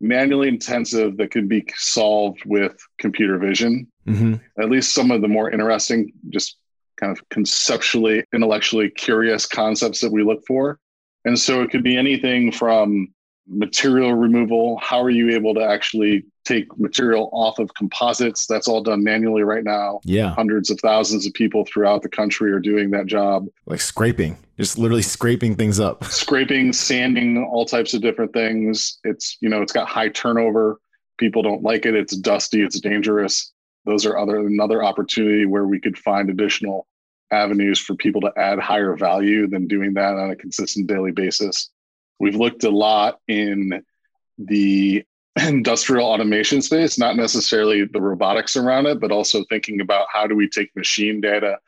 [0.00, 3.86] manually intensive that can be solved with computer vision.
[4.06, 4.34] Mm-hmm.
[4.60, 6.56] At least some of the more interesting, just
[6.96, 10.78] kind of conceptually, intellectually curious concepts that we look for.
[11.24, 13.12] And so it could be anything from
[13.48, 14.78] material removal.
[14.78, 18.46] How are you able to actually take material off of composites?
[18.46, 20.00] That's all done manually right now.
[20.04, 20.34] Yeah.
[20.34, 23.46] Hundreds of thousands of people throughout the country are doing that job.
[23.66, 26.04] Like scraping, just literally scraping things up.
[26.26, 28.98] Scraping, sanding, all types of different things.
[29.04, 30.80] It's, you know, it's got high turnover.
[31.18, 31.94] People don't like it.
[31.94, 32.62] It's dusty.
[32.62, 33.52] It's dangerous.
[33.84, 36.86] Those are other another opportunity where we could find additional
[37.30, 41.70] avenues for people to add higher value than doing that on a consistent daily basis.
[42.18, 43.82] We've looked a lot in
[44.38, 45.04] the
[45.46, 50.34] industrial automation space, not necessarily the robotics around it, but also thinking about how do
[50.34, 51.58] we take machine data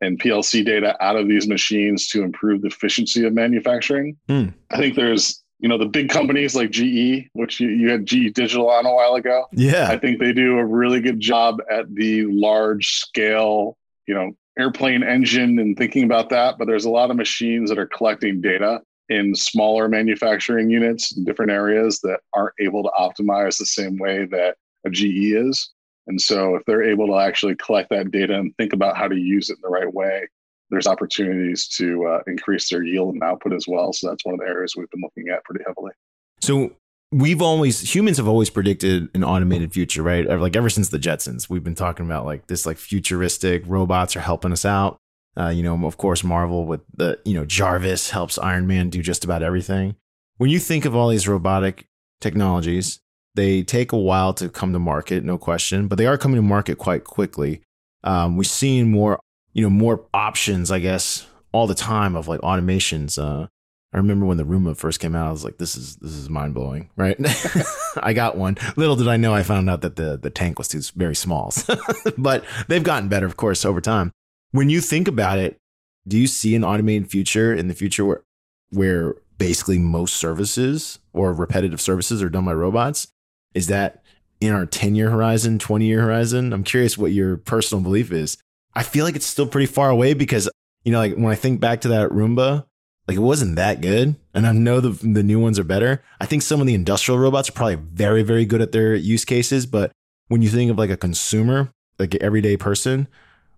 [0.00, 4.16] and PLC data out of these machines to improve the efficiency of manufacturing.
[4.28, 4.54] Mm.
[4.70, 8.32] I think there's, you know, the big companies like GE, which you, you had GE
[8.32, 9.46] Digital on a while ago.
[9.52, 9.88] Yeah.
[9.90, 15.02] I think they do a really good job at the large scale, you know, airplane
[15.02, 16.58] engine and thinking about that.
[16.58, 21.50] But there's a lot of machines that are collecting data in smaller manufacturing units different
[21.50, 25.70] areas that aren't able to optimize the same way that a GE is.
[26.06, 29.16] And so if they're able to actually collect that data and think about how to
[29.16, 30.26] use it in the right way,
[30.70, 33.92] there's opportunities to uh, increase their yield and output as well.
[33.92, 35.92] So that's one of the areas we've been looking at pretty heavily.
[36.40, 36.72] So
[37.10, 40.26] we've always humans have always predicted an automated future, right?
[40.26, 44.20] Like ever since the Jetsons, we've been talking about like this like futuristic robots are
[44.20, 44.98] helping us out.
[45.38, 49.02] Uh, you know, of course, Marvel with the you know Jarvis helps Iron Man do
[49.02, 49.94] just about everything.
[50.38, 51.86] When you think of all these robotic
[52.20, 53.00] technologies,
[53.34, 56.42] they take a while to come to market, no question, but they are coming to
[56.42, 57.62] market quite quickly.
[58.02, 59.20] Um, we're seeing more,
[59.52, 63.16] you know, more options, I guess, all the time of like automations.
[63.16, 63.46] Uh,
[63.92, 66.28] I remember when the Roomba first came out, I was like, "This is this is
[66.28, 67.16] mind blowing, right?"
[68.02, 68.56] I got one.
[68.76, 71.54] Little did I know, I found out that the the tank was too very small.
[72.18, 74.12] but they've gotten better, of course, over time.
[74.50, 75.58] When you think about it,
[76.06, 78.22] do you see an automated future in the future where
[78.70, 83.08] where basically most services or repetitive services are done by robots?
[83.54, 84.02] Is that
[84.40, 86.52] in our 10 year horizon, 20 year horizon?
[86.52, 88.36] I'm curious what your personal belief is.
[88.74, 90.48] I feel like it's still pretty far away because,
[90.84, 92.66] you know, like when I think back to that Roomba,
[93.06, 94.16] like it wasn't that good.
[94.34, 96.02] And I know the, the new ones are better.
[96.20, 99.24] I think some of the industrial robots are probably very, very good at their use
[99.24, 99.66] cases.
[99.66, 99.92] But
[100.28, 103.08] when you think of like a consumer, like an everyday person,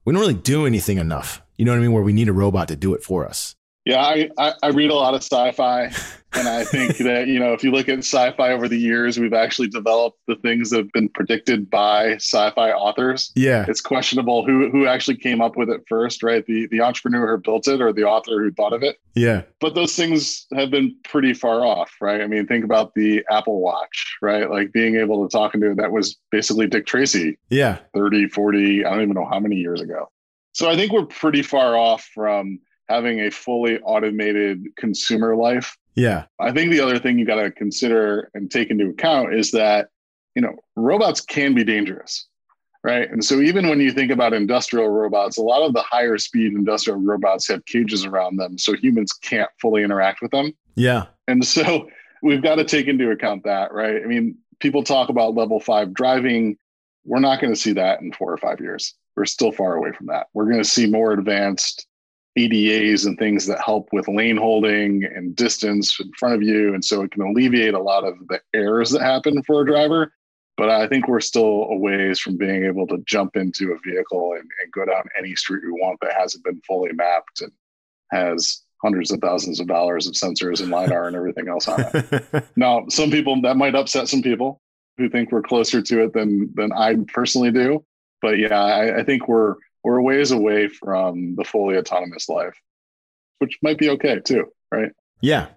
[0.05, 1.43] we don't really do anything enough.
[1.57, 1.93] You know what I mean?
[1.93, 3.55] Where we need a robot to do it for us.
[3.85, 5.85] Yeah, I, I, I read a lot of sci-fi,
[6.35, 9.33] and I think that you know if you look at sci-fi over the years, we've
[9.33, 13.33] actually developed the things that have been predicted by sci-fi authors.
[13.35, 16.45] Yeah, it's questionable who who actually came up with it first, right?
[16.45, 18.99] The the entrepreneur who built it or the author who thought of it.
[19.15, 22.21] Yeah, but those things have been pretty far off, right?
[22.21, 24.51] I mean, think about the Apple Watch, right?
[24.51, 27.39] Like being able to talk into it, that was basically Dick Tracy.
[27.49, 30.11] Yeah, 30, 40, I don't even know how many years ago.
[30.53, 32.59] So I think we're pretty far off from
[32.91, 35.77] having a fully automated consumer life.
[35.95, 36.25] Yeah.
[36.41, 39.89] I think the other thing you got to consider and take into account is that,
[40.35, 42.27] you know, robots can be dangerous,
[42.83, 43.09] right?
[43.09, 46.53] And so even when you think about industrial robots, a lot of the higher speed
[46.53, 50.53] industrial robots have cages around them so humans can't fully interact with them.
[50.75, 51.07] Yeah.
[51.29, 51.89] And so
[52.23, 54.03] we've got to take into account that, right?
[54.03, 56.57] I mean, people talk about level 5 driving,
[57.05, 58.95] we're not going to see that in 4 or 5 years.
[59.17, 60.27] We're still far away from that.
[60.35, 61.87] We're going to see more advanced
[62.39, 66.75] ADAs and things that help with lane holding and distance in front of you.
[66.75, 70.13] And so it can alleviate a lot of the errors that happen for a driver.
[70.57, 74.35] But I think we're still a ways from being able to jump into a vehicle
[74.35, 77.51] and, and go down any street we want that hasn't been fully mapped and
[78.13, 82.45] has hundreds of thousands of dollars of sensors and LiDAR and everything else on it.
[82.57, 84.61] now, some people that might upset some people
[84.99, 87.85] who think we're closer to it than than I personally do.
[88.21, 92.55] But yeah, I, I think we're we're a ways away from the fully autonomous life,
[93.39, 94.93] which might be okay too, right?
[95.21, 95.49] Yeah.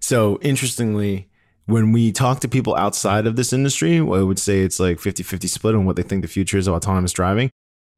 [0.00, 1.28] So interestingly,
[1.66, 5.22] when we talk to people outside of this industry, I would say it's like 50
[5.22, 7.50] 50 split on what they think the future is of autonomous driving.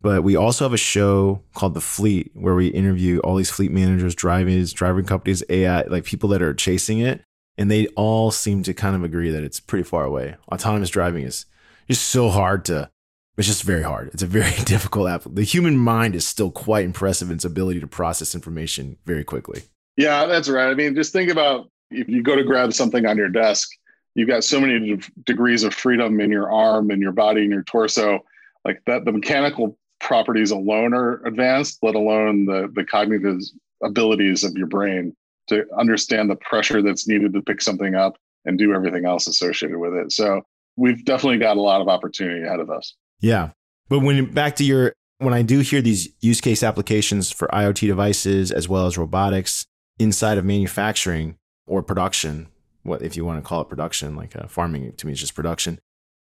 [0.03, 3.71] But we also have a show called The Fleet where we interview all these fleet
[3.71, 7.23] managers, drivers, driving companies, AI, like people that are chasing it.
[7.57, 10.37] And they all seem to kind of agree that it's pretty far away.
[10.51, 11.47] Autonomous driving is
[11.89, 12.91] just so hard to
[13.37, 14.11] it's just very hard.
[14.13, 15.23] It's a very difficult app.
[15.27, 19.63] The human mind is still quite impressive in its ability to process information very quickly.
[19.97, 20.71] Yeah, that's right.
[20.71, 23.69] I mean, just think about if you go to grab something on your desk,
[24.15, 27.51] you've got so many de- degrees of freedom in your arm and your body and
[27.51, 28.21] your torso.
[28.65, 33.41] Like that, the mechanical properties alone are advanced, let alone the the cognitive
[33.83, 35.15] abilities of your brain
[35.49, 39.79] to understand the pressure that's needed to pick something up and do everything else associated
[39.79, 40.13] with it.
[40.13, 40.43] So
[40.77, 42.95] we've definitely got a lot of opportunity ahead of us.
[43.23, 43.51] Yeah.
[43.89, 47.87] But when back to your when I do hear these use case applications for IoT
[47.87, 49.65] devices as well as robotics
[49.99, 52.49] inside of manufacturing or production,
[52.83, 55.35] what if you want to call it production, like uh, farming to me is just
[55.35, 55.79] production.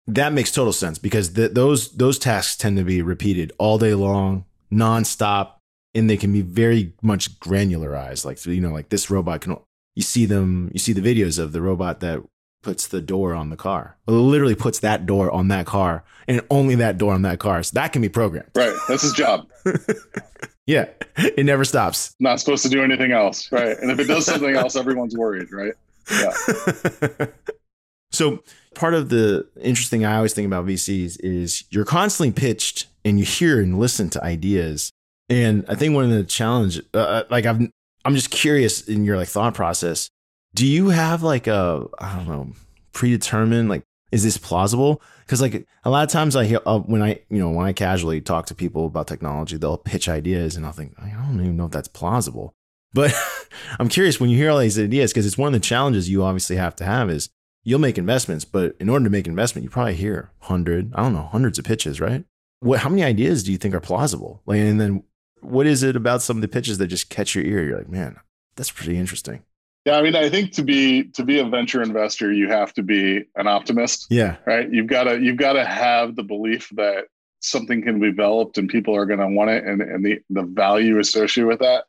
[0.08, 4.44] That makes total sense because those those tasks tend to be repeated all day long,
[4.72, 5.54] nonstop,
[5.94, 8.24] and they can be very much granularized.
[8.24, 9.56] Like you know, like this robot can
[9.94, 12.22] you see them, you see the videos of the robot that
[12.66, 13.96] puts the door on the car.
[14.08, 17.62] Literally puts that door on that car and only that door on that car.
[17.62, 18.50] So that can be programmed.
[18.56, 18.74] Right.
[18.88, 19.48] That's his job.
[20.66, 20.86] yeah.
[21.16, 22.16] It never stops.
[22.18, 23.52] Not supposed to do anything else.
[23.52, 23.78] Right.
[23.78, 25.46] And if it does something else, everyone's worried.
[25.52, 25.74] Right.
[26.10, 27.26] Yeah.
[28.10, 28.42] so
[28.74, 33.24] part of the interesting I always think about VCs is you're constantly pitched and you
[33.24, 34.90] hear and listen to ideas.
[35.28, 37.60] And I think one of the challenge, uh, uh like I've,
[38.04, 40.10] I'm just curious in your like thought process
[40.56, 42.52] do you have like a I don't know
[42.92, 45.02] predetermined like is this plausible?
[45.20, 47.72] Because like a lot of times I hear uh, when I you know when I
[47.72, 51.56] casually talk to people about technology, they'll pitch ideas, and I'll think I don't even
[51.56, 52.54] know if that's plausible.
[52.94, 53.14] But
[53.78, 56.24] I'm curious when you hear all these ideas because it's one of the challenges you
[56.24, 57.28] obviously have to have is
[57.62, 61.12] you'll make investments, but in order to make investment, you probably hear hundred I don't
[61.12, 62.24] know hundreds of pitches, right?
[62.60, 64.40] What how many ideas do you think are plausible?
[64.46, 65.02] Like and then
[65.42, 67.62] what is it about some of the pitches that just catch your ear?
[67.62, 68.16] You're like, man,
[68.54, 69.42] that's pretty interesting.
[69.86, 72.82] Yeah, I mean, I think to be to be a venture investor, you have to
[72.82, 74.08] be an optimist.
[74.10, 74.36] Yeah.
[74.44, 74.68] Right.
[74.68, 77.04] You've got to you've got to have the belief that
[77.38, 80.42] something can be developed and people are going to want it and, and the, the
[80.42, 81.84] value associated with that.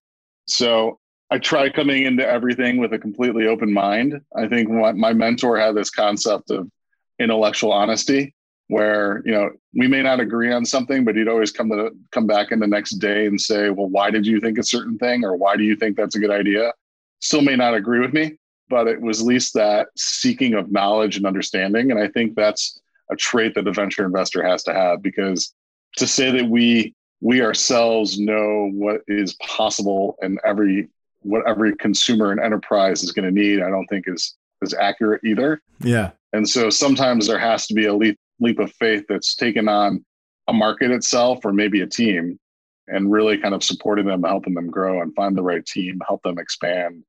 [0.46, 1.00] So
[1.32, 4.22] I try coming into everything with a completely open mind.
[4.36, 6.70] I think my, my mentor had this concept of
[7.18, 8.36] intellectual honesty
[8.68, 12.28] where you know we may not agree on something but he'd always come to come
[12.28, 15.24] back in the next day and say well why did you think a certain thing
[15.24, 16.74] or why do you think that's a good idea
[17.20, 18.38] still may not agree with me
[18.70, 21.92] but it was at least that seeking of knowledge and understanding.
[21.92, 25.54] And i think that's a trait that a venture investor has to have because
[25.98, 30.90] to say that we we ourselves know what is possible and every
[31.22, 35.24] what every consumer and enterprise is going to need i don't think is is accurate
[35.24, 35.62] either.
[35.82, 36.12] Yeah.
[36.34, 40.04] And so sometimes there has to be a leap leap of faith that's taken on
[40.48, 42.40] a market itself or maybe a team
[42.88, 46.24] and really kind of supporting them helping them grow and find the right team help
[46.24, 47.04] them expand.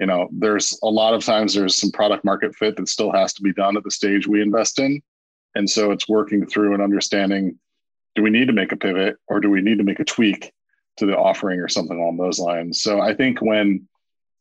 [0.00, 3.32] You know there's a lot of times there's some product market fit that still has
[3.34, 5.02] to be done at the stage we invest in.
[5.54, 7.58] And so it's working through and understanding
[8.14, 10.52] do we need to make a pivot or do we need to make a tweak
[10.98, 12.82] to the offering or something along those lines?
[12.82, 13.88] So i think when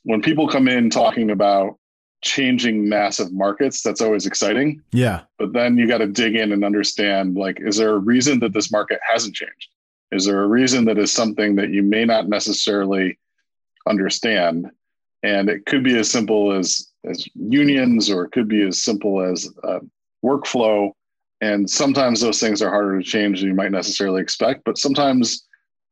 [0.04, 1.78] when people come in talking about
[2.24, 4.82] changing massive markets that's always exciting.
[4.92, 5.22] Yeah.
[5.38, 8.54] But then you got to dig in and understand like is there a reason that
[8.54, 9.70] this market hasn't changed
[10.14, 13.18] is there a reason that is something that you may not necessarily
[13.88, 14.70] understand
[15.24, 19.22] and it could be as simple as as unions or it could be as simple
[19.22, 19.80] as uh,
[20.24, 20.92] workflow
[21.42, 25.46] and sometimes those things are harder to change than you might necessarily expect but sometimes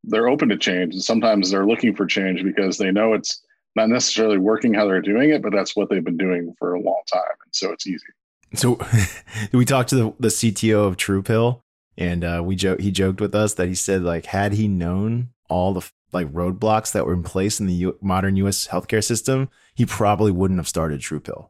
[0.06, 3.42] they're open to change and sometimes they're looking for change because they know it's
[3.76, 6.80] not necessarily working how they're doing it, but that's what they've been doing for a
[6.80, 7.22] long time.
[7.46, 8.06] And so it's easy.
[8.54, 8.80] So
[9.54, 11.61] we talked to the, the CTO of TruePill
[11.97, 15.30] and uh, we joke, he joked with us that he said like, had he known
[15.49, 19.49] all the like roadblocks that were in place in the U- modern US healthcare system,
[19.75, 21.47] he probably wouldn't have started TruePill.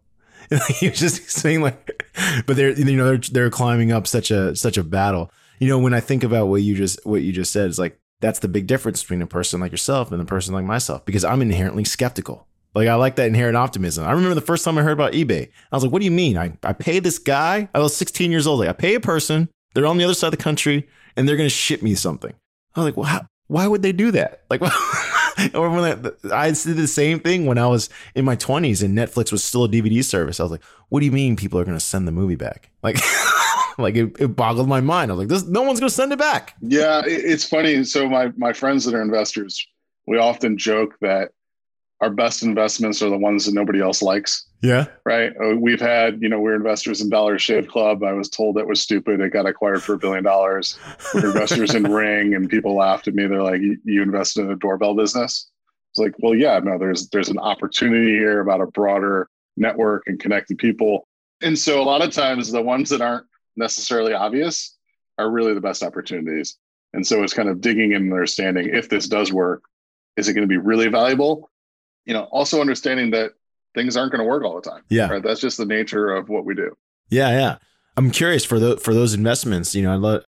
[0.80, 2.04] he was just saying like,
[2.46, 5.32] but they're, you know, they're, they're climbing up such a, such a battle.
[5.60, 8.00] You know, when I think about what you just, what you just said, is like,
[8.20, 11.26] that's the big difference between a person like yourself and a person like myself because
[11.26, 12.48] I'm inherently skeptical.
[12.74, 14.06] Like I like that inherent optimism.
[14.06, 15.50] I remember the first time I heard about eBay.
[15.72, 16.38] I was like, what do you mean?
[16.38, 17.68] I, I pay this guy.
[17.74, 18.60] I was 16 years old.
[18.60, 19.50] Like I pay a person.
[19.74, 22.34] They're on the other side of the country and they're going to ship me something.
[22.76, 24.44] I was like, well, how, why would they do that?
[24.50, 24.62] Like,
[25.54, 28.98] or when I, I did the same thing when I was in my 20s and
[28.98, 30.40] Netflix was still a DVD service.
[30.40, 32.70] I was like, what do you mean people are going to send the movie back?
[32.82, 32.98] Like,
[33.78, 35.12] like it, it, boggled my mind.
[35.12, 36.56] I was like, this, no one's going to send it back.
[36.62, 37.84] Yeah, it's funny.
[37.84, 39.66] So my my friends that are investors,
[40.08, 41.32] we often joke that
[42.02, 44.48] our best investments are the ones that nobody else likes.
[44.62, 44.88] Yeah.
[45.06, 45.32] Right.
[45.38, 48.04] Uh, we've had, you know, we're investors in Dollar Shave Club.
[48.04, 49.22] I was told that was stupid.
[49.22, 50.80] It got acquired for a billion dollars.
[51.14, 53.28] We're investors in Ring, and people laughed at me.
[53.28, 55.50] They're like, "You invested in a doorbell business?"
[55.92, 56.78] It's like, well, yeah, no.
[56.78, 61.08] There's there's an opportunity here about a broader network and connected people.
[61.42, 64.78] And so a lot of times the ones that aren't necessarily obvious
[65.18, 66.58] are really the best opportunities.
[66.94, 69.64] And so it's kind of digging in and understanding if this does work,
[70.18, 71.51] is it going to be really valuable?
[72.06, 73.32] You know, also understanding that
[73.74, 74.84] things aren't going to work all the time.
[74.90, 75.10] Yeah.
[75.10, 75.24] Right?
[75.24, 76.76] That's just the nature of what we do.
[77.10, 77.58] Yeah, yeah.
[77.98, 80.24] I'm curious for the for those investments, you know, I love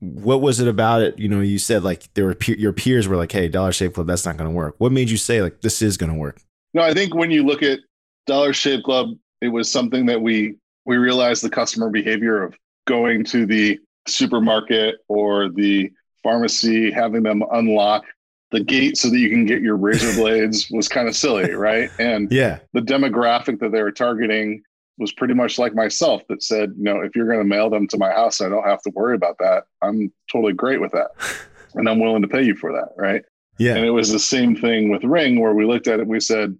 [0.00, 1.18] what was it about it?
[1.18, 3.94] You know, you said like there were pe- your peers were like, "Hey, Dollar Shave
[3.94, 6.18] Club, that's not going to work." What made you say like this is going to
[6.18, 6.40] work?
[6.74, 7.80] No, I think when you look at
[8.26, 12.54] Dollar Shave Club, it was something that we we realized the customer behavior of
[12.86, 15.90] going to the supermarket or the
[16.22, 18.04] pharmacy, having them unlock
[18.50, 21.90] the gate so that you can get your razor blades was kind of silly, right?
[21.98, 24.62] And yeah, the demographic that they were targeting
[24.98, 27.86] was pretty much like myself that said, you know, if you're going to mail them
[27.88, 29.64] to my house, I don't have to worry about that.
[29.82, 31.10] I'm totally great with that.
[31.74, 33.22] And I'm willing to pay you for that, right?
[33.58, 33.74] Yeah.
[33.74, 36.56] And it was the same thing with Ring where we looked at it, we said,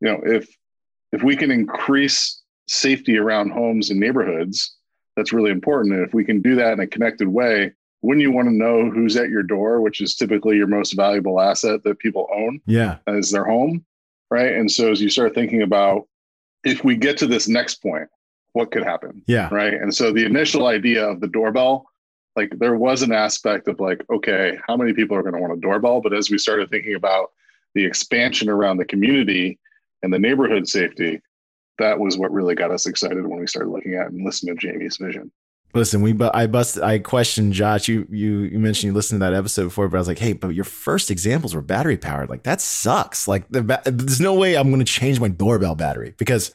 [0.00, 0.48] you know, if
[1.12, 4.76] if we can increase safety around homes and neighborhoods,
[5.16, 5.94] that's really important.
[5.94, 8.90] And if we can do that in a connected way, wouldn't you want to know
[8.90, 12.98] who's at your door, which is typically your most valuable asset that people own Yeah.
[13.06, 13.84] as their home?
[14.30, 14.52] Right.
[14.52, 16.06] And so as you start thinking about
[16.64, 18.08] if we get to this next point,
[18.52, 19.22] what could happen?
[19.26, 19.48] Yeah.
[19.52, 19.74] Right.
[19.74, 21.86] And so the initial idea of the doorbell,
[22.36, 25.52] like there was an aspect of like, okay, how many people are going to want
[25.52, 26.00] a doorbell?
[26.00, 27.30] But as we started thinking about
[27.74, 29.58] the expansion around the community
[30.02, 31.20] and the neighborhood safety,
[31.78, 34.60] that was what really got us excited when we started looking at and listening to
[34.68, 35.30] Jamie's vision.
[35.72, 36.82] Listen, we but I busted.
[36.82, 37.86] I questioned Josh.
[37.86, 40.32] You you you mentioned you listened to that episode before, but I was like, hey,
[40.32, 42.28] but your first examples were battery powered.
[42.28, 43.28] Like that sucks.
[43.28, 46.52] Like the ba- there's no way I'm going to change my doorbell battery because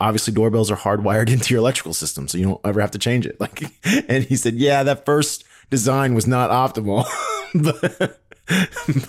[0.00, 3.26] obviously doorbells are hardwired into your electrical system, so you don't ever have to change
[3.26, 3.36] it.
[3.44, 3.64] Like,
[4.08, 7.04] and he said, yeah, that first design was not optimal,
[7.54, 8.20] but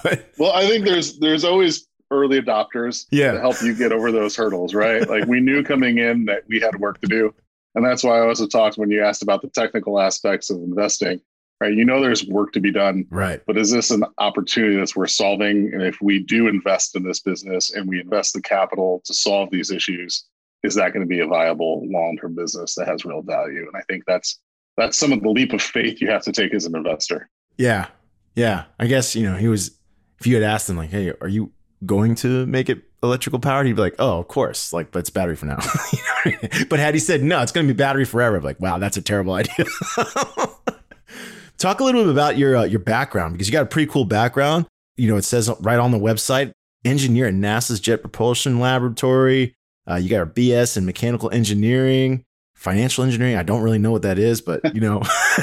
[0.04, 3.32] but, well, I think there's there's always early adopters yeah.
[3.32, 5.08] to help you get over those hurdles, right?
[5.10, 7.34] like we knew coming in that we had work to do.
[7.76, 11.20] And that's why I also talked when you asked about the technical aspects of investing,
[11.60, 11.74] right?
[11.74, 13.06] You know, there's work to be done.
[13.10, 13.42] Right.
[13.46, 15.72] But is this an opportunity that's worth solving?
[15.74, 19.50] And if we do invest in this business and we invest the capital to solve
[19.52, 20.26] these issues,
[20.64, 23.68] is that going to be a viable long-term business that has real value?
[23.68, 24.40] And I think that's
[24.78, 27.30] that's some of the leap of faith you have to take as an investor.
[27.58, 27.88] Yeah.
[28.36, 28.66] Yeah.
[28.80, 29.78] I guess, you know, he was
[30.20, 31.52] if you had asked him like, hey, are you
[31.86, 35.10] going to make it electrical powered, he'd be like, "Oh, of course, like, but it's
[35.10, 35.60] battery for now."
[36.70, 38.98] but had he said, "No, it's going to be battery forever," I'm like, "Wow, that's
[38.98, 39.66] a terrible idea."
[41.58, 44.06] Talk a little bit about your uh, your background because you got a pretty cool
[44.06, 44.68] background.
[44.98, 46.52] You know, it says right on the website,
[46.84, 49.56] engineer at NASA's Jet Propulsion Laboratory.
[49.90, 53.36] Uh, you got a BS in mechanical engineering, financial engineering.
[53.36, 55.02] I don't really know what that is, but you know,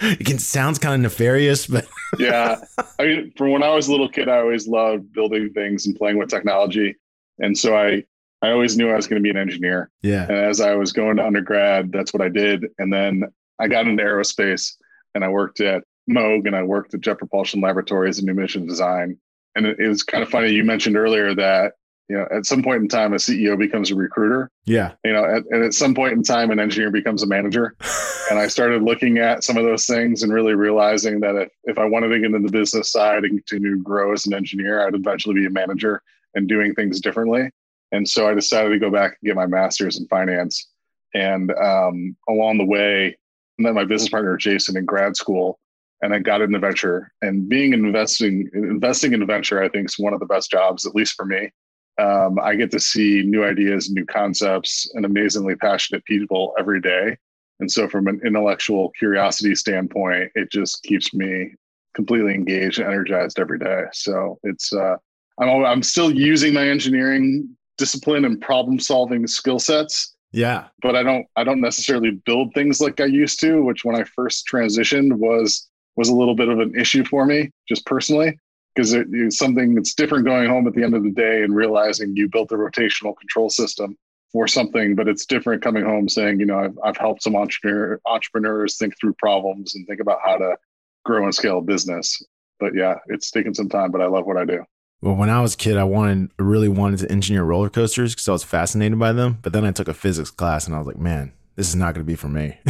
[0.00, 1.86] it can sounds kind of nefarious, but
[2.18, 2.56] yeah.
[2.98, 5.94] I mean, from when I was a little kid, I always loved building things and
[5.96, 6.96] playing with technology,
[7.38, 8.04] and so I
[8.42, 9.88] I always knew I was going to be an engineer.
[10.02, 10.24] Yeah.
[10.24, 13.24] And as I was going to undergrad, that's what I did, and then
[13.58, 14.74] I got into aerospace,
[15.14, 18.66] and I worked at Moog, and I worked at Jet Propulsion Laboratories in new mission
[18.66, 19.16] design.
[19.54, 20.50] And it, it was kind of funny.
[20.50, 21.74] You mentioned earlier that
[22.08, 24.50] you know, at some point in time, a CEO becomes a recruiter.
[24.66, 24.92] Yeah.
[25.04, 27.74] You know, at, and at some point in time, an engineer becomes a manager.
[28.30, 31.78] and I started looking at some of those things and really realizing that if, if
[31.78, 34.86] I wanted to get into the business side and continue to grow as an engineer,
[34.86, 36.02] I'd eventually be a manager
[36.34, 37.50] and doing things differently.
[37.92, 40.68] And so I decided to go back and get my master's in finance.
[41.14, 43.16] And um, along the way,
[43.58, 45.58] met my business partner Jason in grad school,
[46.00, 47.12] and I got into venture.
[47.20, 50.94] And being investing investing in venture, I think, is one of the best jobs, at
[50.94, 51.50] least for me
[51.98, 57.16] um, I get to see new ideas, new concepts, and amazingly passionate people every day.
[57.60, 61.54] And so, from an intellectual curiosity standpoint, it just keeps me
[61.94, 63.84] completely engaged and energized every day.
[63.92, 64.96] So it's uh,
[65.38, 70.14] I'm I'm still using my engineering discipline and problem solving skill sets.
[70.32, 73.96] Yeah, but I don't I don't necessarily build things like I used to, which when
[73.96, 78.38] I first transitioned was was a little bit of an issue for me, just personally
[78.74, 81.54] because it, it's something that's different going home at the end of the day and
[81.54, 83.96] realizing you built a rotational control system
[84.32, 88.00] for something, but it's different coming home saying, you know, I've, I've helped some entrepreneur,
[88.06, 90.56] entrepreneurs think through problems and think about how to
[91.04, 92.22] grow and scale a business.
[92.58, 94.64] But yeah, it's taken some time, but I love what I do.
[95.02, 98.28] Well, when I was a kid, I wanted, really wanted to engineer roller coasters because
[98.28, 99.38] I was fascinated by them.
[99.42, 101.94] But then I took a physics class and I was like, man, this is not
[101.94, 102.56] going to be for me.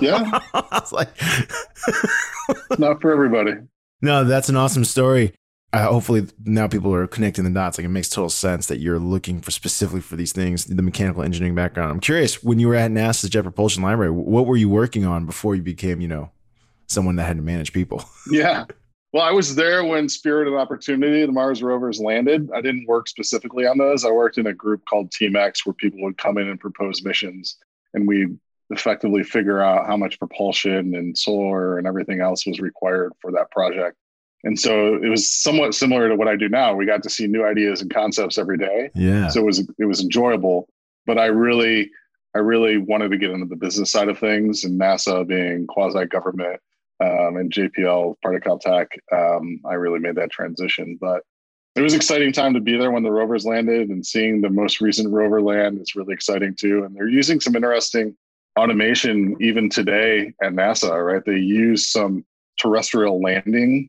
[0.00, 0.40] yeah.
[0.54, 1.10] I was like,
[2.78, 3.52] not for everybody.
[4.00, 5.34] No, that's an awesome story.
[5.74, 7.76] Uh, hopefully now people are connecting the dots.
[7.76, 11.22] Like it makes total sense that you're looking for specifically for these things, the mechanical
[11.22, 11.92] engineering background.
[11.92, 15.26] I'm curious when you were at NASA's Jet Propulsion Library, what were you working on
[15.26, 16.30] before you became, you know,
[16.86, 18.02] someone that had to manage people?
[18.30, 18.64] Yeah.
[19.12, 22.48] Well, I was there when Spirit and Opportunity, the Mars rovers landed.
[22.54, 24.04] I didn't work specifically on those.
[24.04, 27.02] I worked in a group called Team X where people would come in and propose
[27.02, 27.56] missions
[27.92, 28.28] and we
[28.70, 33.50] effectively figure out how much propulsion and solar and everything else was required for that
[33.50, 33.96] project.
[34.44, 36.74] And so it was somewhat similar to what I do now.
[36.74, 38.90] We got to see new ideas and concepts every day.
[38.94, 39.28] Yeah.
[39.28, 40.68] So it was it was enjoyable,
[41.04, 41.90] but I really
[42.34, 46.06] I really wanted to get into the business side of things and NASA being quasi
[46.06, 46.60] government
[47.00, 48.86] um, and JPL part of Caltech.
[49.12, 51.22] Um, I really made that transition, but
[51.76, 54.80] it was exciting time to be there when the rovers landed and seeing the most
[54.80, 56.84] recent rover land is really exciting too.
[56.84, 58.16] And they're using some interesting
[58.58, 61.24] automation even today at NASA, right?
[61.24, 62.24] They use some
[62.58, 63.88] terrestrial landing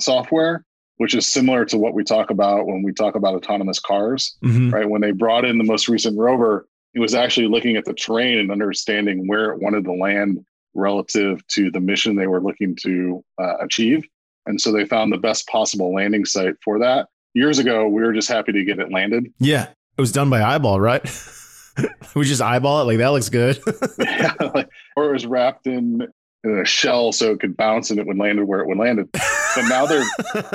[0.00, 0.64] software,
[0.96, 4.70] which is similar to what we talk about when we talk about autonomous cars, mm-hmm.
[4.70, 4.88] right?
[4.88, 8.38] When they brought in the most recent rover, it was actually looking at the terrain
[8.38, 10.44] and understanding where it wanted to land
[10.74, 14.06] relative to the mission they were looking to uh, achieve.
[14.46, 17.08] And so they found the best possible landing site for that.
[17.34, 19.32] Years ago, we were just happy to get it landed.
[19.38, 19.68] Yeah.
[19.96, 21.02] It was done by eyeball, right?
[22.14, 23.60] we just eyeball it like that looks good.
[23.98, 26.06] yeah, like, or it was wrapped in,
[26.44, 29.06] in a shell so it could bounce and it would land where it would land.
[29.12, 30.04] But now they're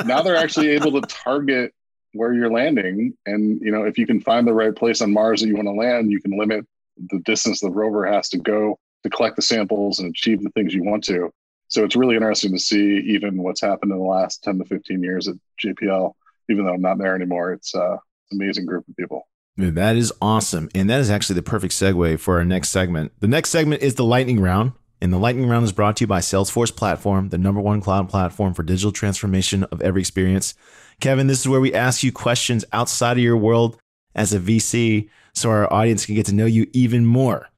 [0.06, 1.74] now they're actually able to target
[2.14, 5.42] where you're landing, and you know if you can find the right place on Mars
[5.42, 6.66] that you want to land, you can limit
[7.12, 10.74] the distance the rover has to go to collect the samples and achieve the things
[10.74, 11.32] you want to.
[11.70, 15.04] So it's really interesting to see even what's happened in the last 10 to 15
[15.04, 16.14] years at JPL,
[16.50, 17.54] even though I'm not there anymore.
[17.54, 19.28] It's uh, an amazing group of people.
[19.58, 20.70] That is awesome.
[20.76, 23.12] And that is actually the perfect segue for our next segment.
[23.20, 24.74] The next segment is the lightning round.
[25.00, 28.10] And the lightning round is brought to you by Salesforce Platform, the number one cloud
[28.10, 30.56] platform for digital transformation of every experience.
[31.00, 33.78] Kevin, this is where we ask you questions outside of your world
[34.16, 37.50] as a VC so our audience can get to know you even more.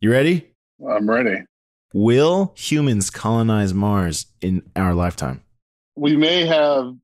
[0.00, 0.49] You ready?
[0.88, 1.44] I'm ready.
[1.92, 5.42] Will humans colonize Mars in our lifetime?
[5.96, 6.94] We may have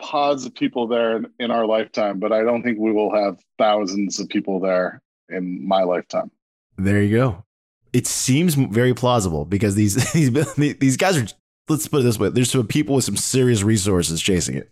[0.00, 3.38] pods of people there in, in our lifetime, but I don't think we will have
[3.58, 6.30] thousands of people there in my lifetime.
[6.76, 7.44] There you go.
[7.92, 11.26] It seems very plausible because these these these guys are.
[11.68, 14.68] Let's put it this way: there's some people with some serious resources chasing it.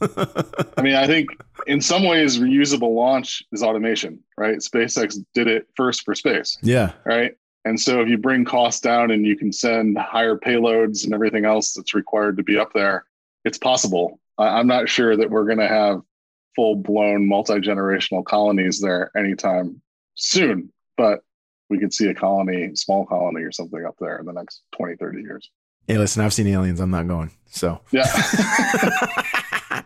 [0.76, 1.30] I mean, I think
[1.66, 4.58] in some ways, reusable launch is automation, right?
[4.58, 6.58] SpaceX did it first for space.
[6.62, 6.92] Yeah.
[7.04, 7.32] Right.
[7.64, 11.44] And so if you bring costs down and you can send higher payloads and everything
[11.44, 13.04] else that's required to be up there,
[13.44, 14.18] it's possible.
[14.38, 16.00] I'm not sure that we're going to have
[16.56, 19.80] full blown multi generational colonies there anytime
[20.14, 21.20] soon, but
[21.70, 24.96] we could see a colony, small colony or something up there in the next 20,
[24.96, 25.50] 30 years.
[25.86, 26.80] Hey, listen, I've seen aliens.
[26.80, 27.30] I'm not going.
[27.46, 28.04] So, yeah.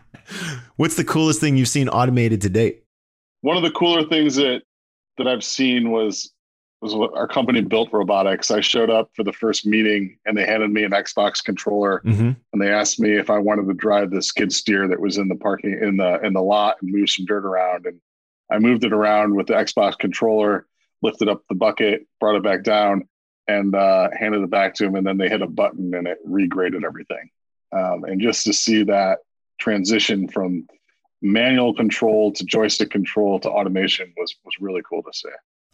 [0.75, 2.83] What's the coolest thing you've seen automated to date?
[3.41, 4.63] One of the cooler things that
[5.17, 6.31] that I've seen was
[6.87, 8.51] was what our company Built Robotics.
[8.51, 12.31] I showed up for the first meeting and they handed me an Xbox controller mm-hmm.
[12.53, 15.27] and they asked me if I wanted to drive the skid steer that was in
[15.27, 17.85] the parking in the in the lot and move some dirt around.
[17.85, 17.99] And
[18.51, 20.65] I moved it around with the Xbox controller,
[21.01, 23.07] lifted up the bucket, brought it back down,
[23.47, 24.95] and uh, handed it back to him.
[24.95, 27.29] And then they hit a button and it regraded everything.
[27.73, 29.19] Um, and just to see that
[29.59, 30.67] transition from
[31.21, 35.29] manual control to joystick control to automation was was really cool to see.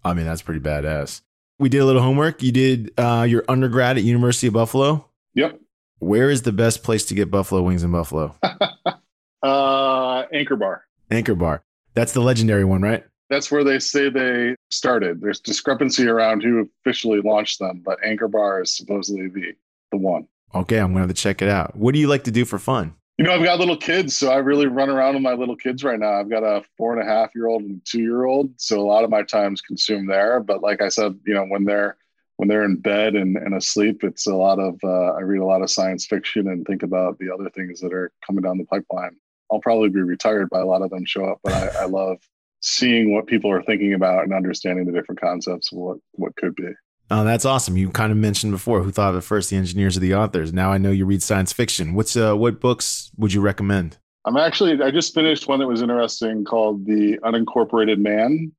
[0.06, 1.22] I mean, that's pretty badass.
[1.60, 2.42] We did a little homework.
[2.42, 5.10] You did uh, your undergrad at University of Buffalo.
[5.36, 5.60] Yep.
[6.00, 8.36] Where is the best place to get buffalo wings in Buffalo?
[9.44, 10.84] uh, Anchor Bar.
[11.10, 11.64] Anchor Bar.
[11.94, 13.06] That's the legendary one, right?
[13.30, 15.22] That's where they say they started.
[15.22, 19.54] There's discrepancy around who officially launched them, but Anchor Bar is supposedly the
[19.92, 20.28] the one.
[20.54, 21.76] Okay, I'm gonna have to check it out.
[21.76, 22.96] What do you like to do for fun?
[23.18, 25.84] You know, I've got little kids, so I really run around with my little kids
[25.84, 26.14] right now.
[26.14, 28.88] I've got a four and a half year old and two year old, so a
[28.88, 30.40] lot of my time's consumed there.
[30.40, 31.96] But like I said, you know, when they're
[32.38, 35.46] when they're in bed and, and asleep, it's a lot of uh, I read a
[35.46, 38.66] lot of science fiction and think about the other things that are coming down the
[38.66, 39.16] pipeline.
[39.52, 42.18] I'll probably be retired by a lot of them show up, but I, I love
[42.62, 46.56] seeing what people are thinking about and understanding the different concepts of what what could
[46.56, 46.72] be.
[47.16, 47.78] Oh, that's awesome.
[47.78, 50.52] You kind of mentioned before who thought of it first, the engineers or the authors.
[50.52, 51.94] Now I know you read science fiction.
[51.94, 54.00] What's uh, what books would you recommend?
[54.26, 58.52] I'm actually I just finished one that was interesting called The Unincorporated Man.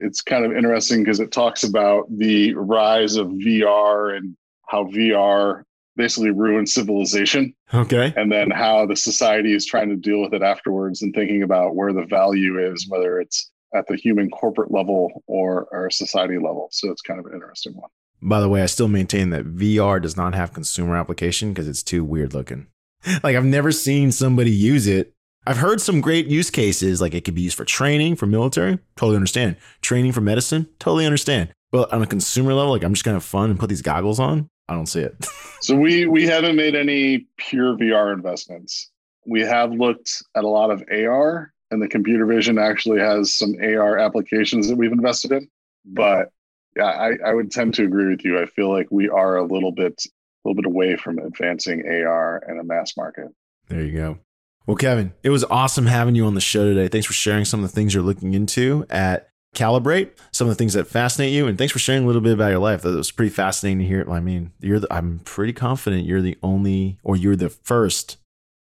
[0.00, 4.34] It's kind of interesting because it talks about the rise of VR and
[4.68, 5.64] how VR
[5.96, 7.54] basically ruined civilization.
[7.74, 8.14] Okay.
[8.16, 11.76] And then how the society is trying to deal with it afterwards and thinking about
[11.76, 16.68] where the value is, whether it's at the human corporate level or, or society level.
[16.70, 17.90] So it's kind of an interesting one.
[18.20, 21.82] By the way, I still maintain that VR does not have consumer application because it's
[21.82, 22.66] too weird looking.
[23.22, 25.14] Like I've never seen somebody use it.
[25.46, 28.80] I've heard some great use cases, like it could be used for training for military.
[28.96, 29.56] Totally understand.
[29.82, 30.68] Training for medicine.
[30.80, 31.52] Totally understand.
[31.70, 34.18] But on a consumer level, like I'm just gonna have fun and put these goggles
[34.18, 34.48] on.
[34.68, 35.26] I don't see it.
[35.60, 38.90] so we we haven't made any pure VR investments.
[39.26, 43.54] We have looked at a lot of AR and the computer vision actually has some
[43.62, 45.48] AR applications that we've invested in.
[45.84, 46.30] But
[46.78, 48.40] yeah, I, I would tend to agree with you.
[48.40, 52.42] I feel like we are a little bit a little bit away from advancing AR
[52.46, 53.28] and a mass market.
[53.68, 54.18] There you go.
[54.66, 56.88] Well, Kevin, it was awesome having you on the show today.
[56.88, 60.54] Thanks for sharing some of the things you're looking into at Calibrate, some of the
[60.56, 62.82] things that fascinate you, and thanks for sharing a little bit about your life.
[62.82, 64.08] That was pretty fascinating to hear.
[64.10, 68.18] I mean, you're the, I'm pretty confident you're the only, or you're the first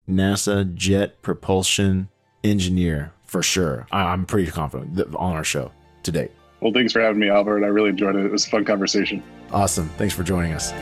[0.09, 2.09] NASA jet propulsion
[2.45, 3.87] engineer for sure.
[3.93, 5.71] I'm pretty confident on our show
[6.03, 6.33] to date.
[6.63, 7.65] Well, thanks for having me, Albert.
[7.65, 8.25] I really enjoyed it.
[8.25, 9.21] It was a fun conversation.
[9.51, 9.89] Awesome.
[9.99, 10.73] Thanks for joining us.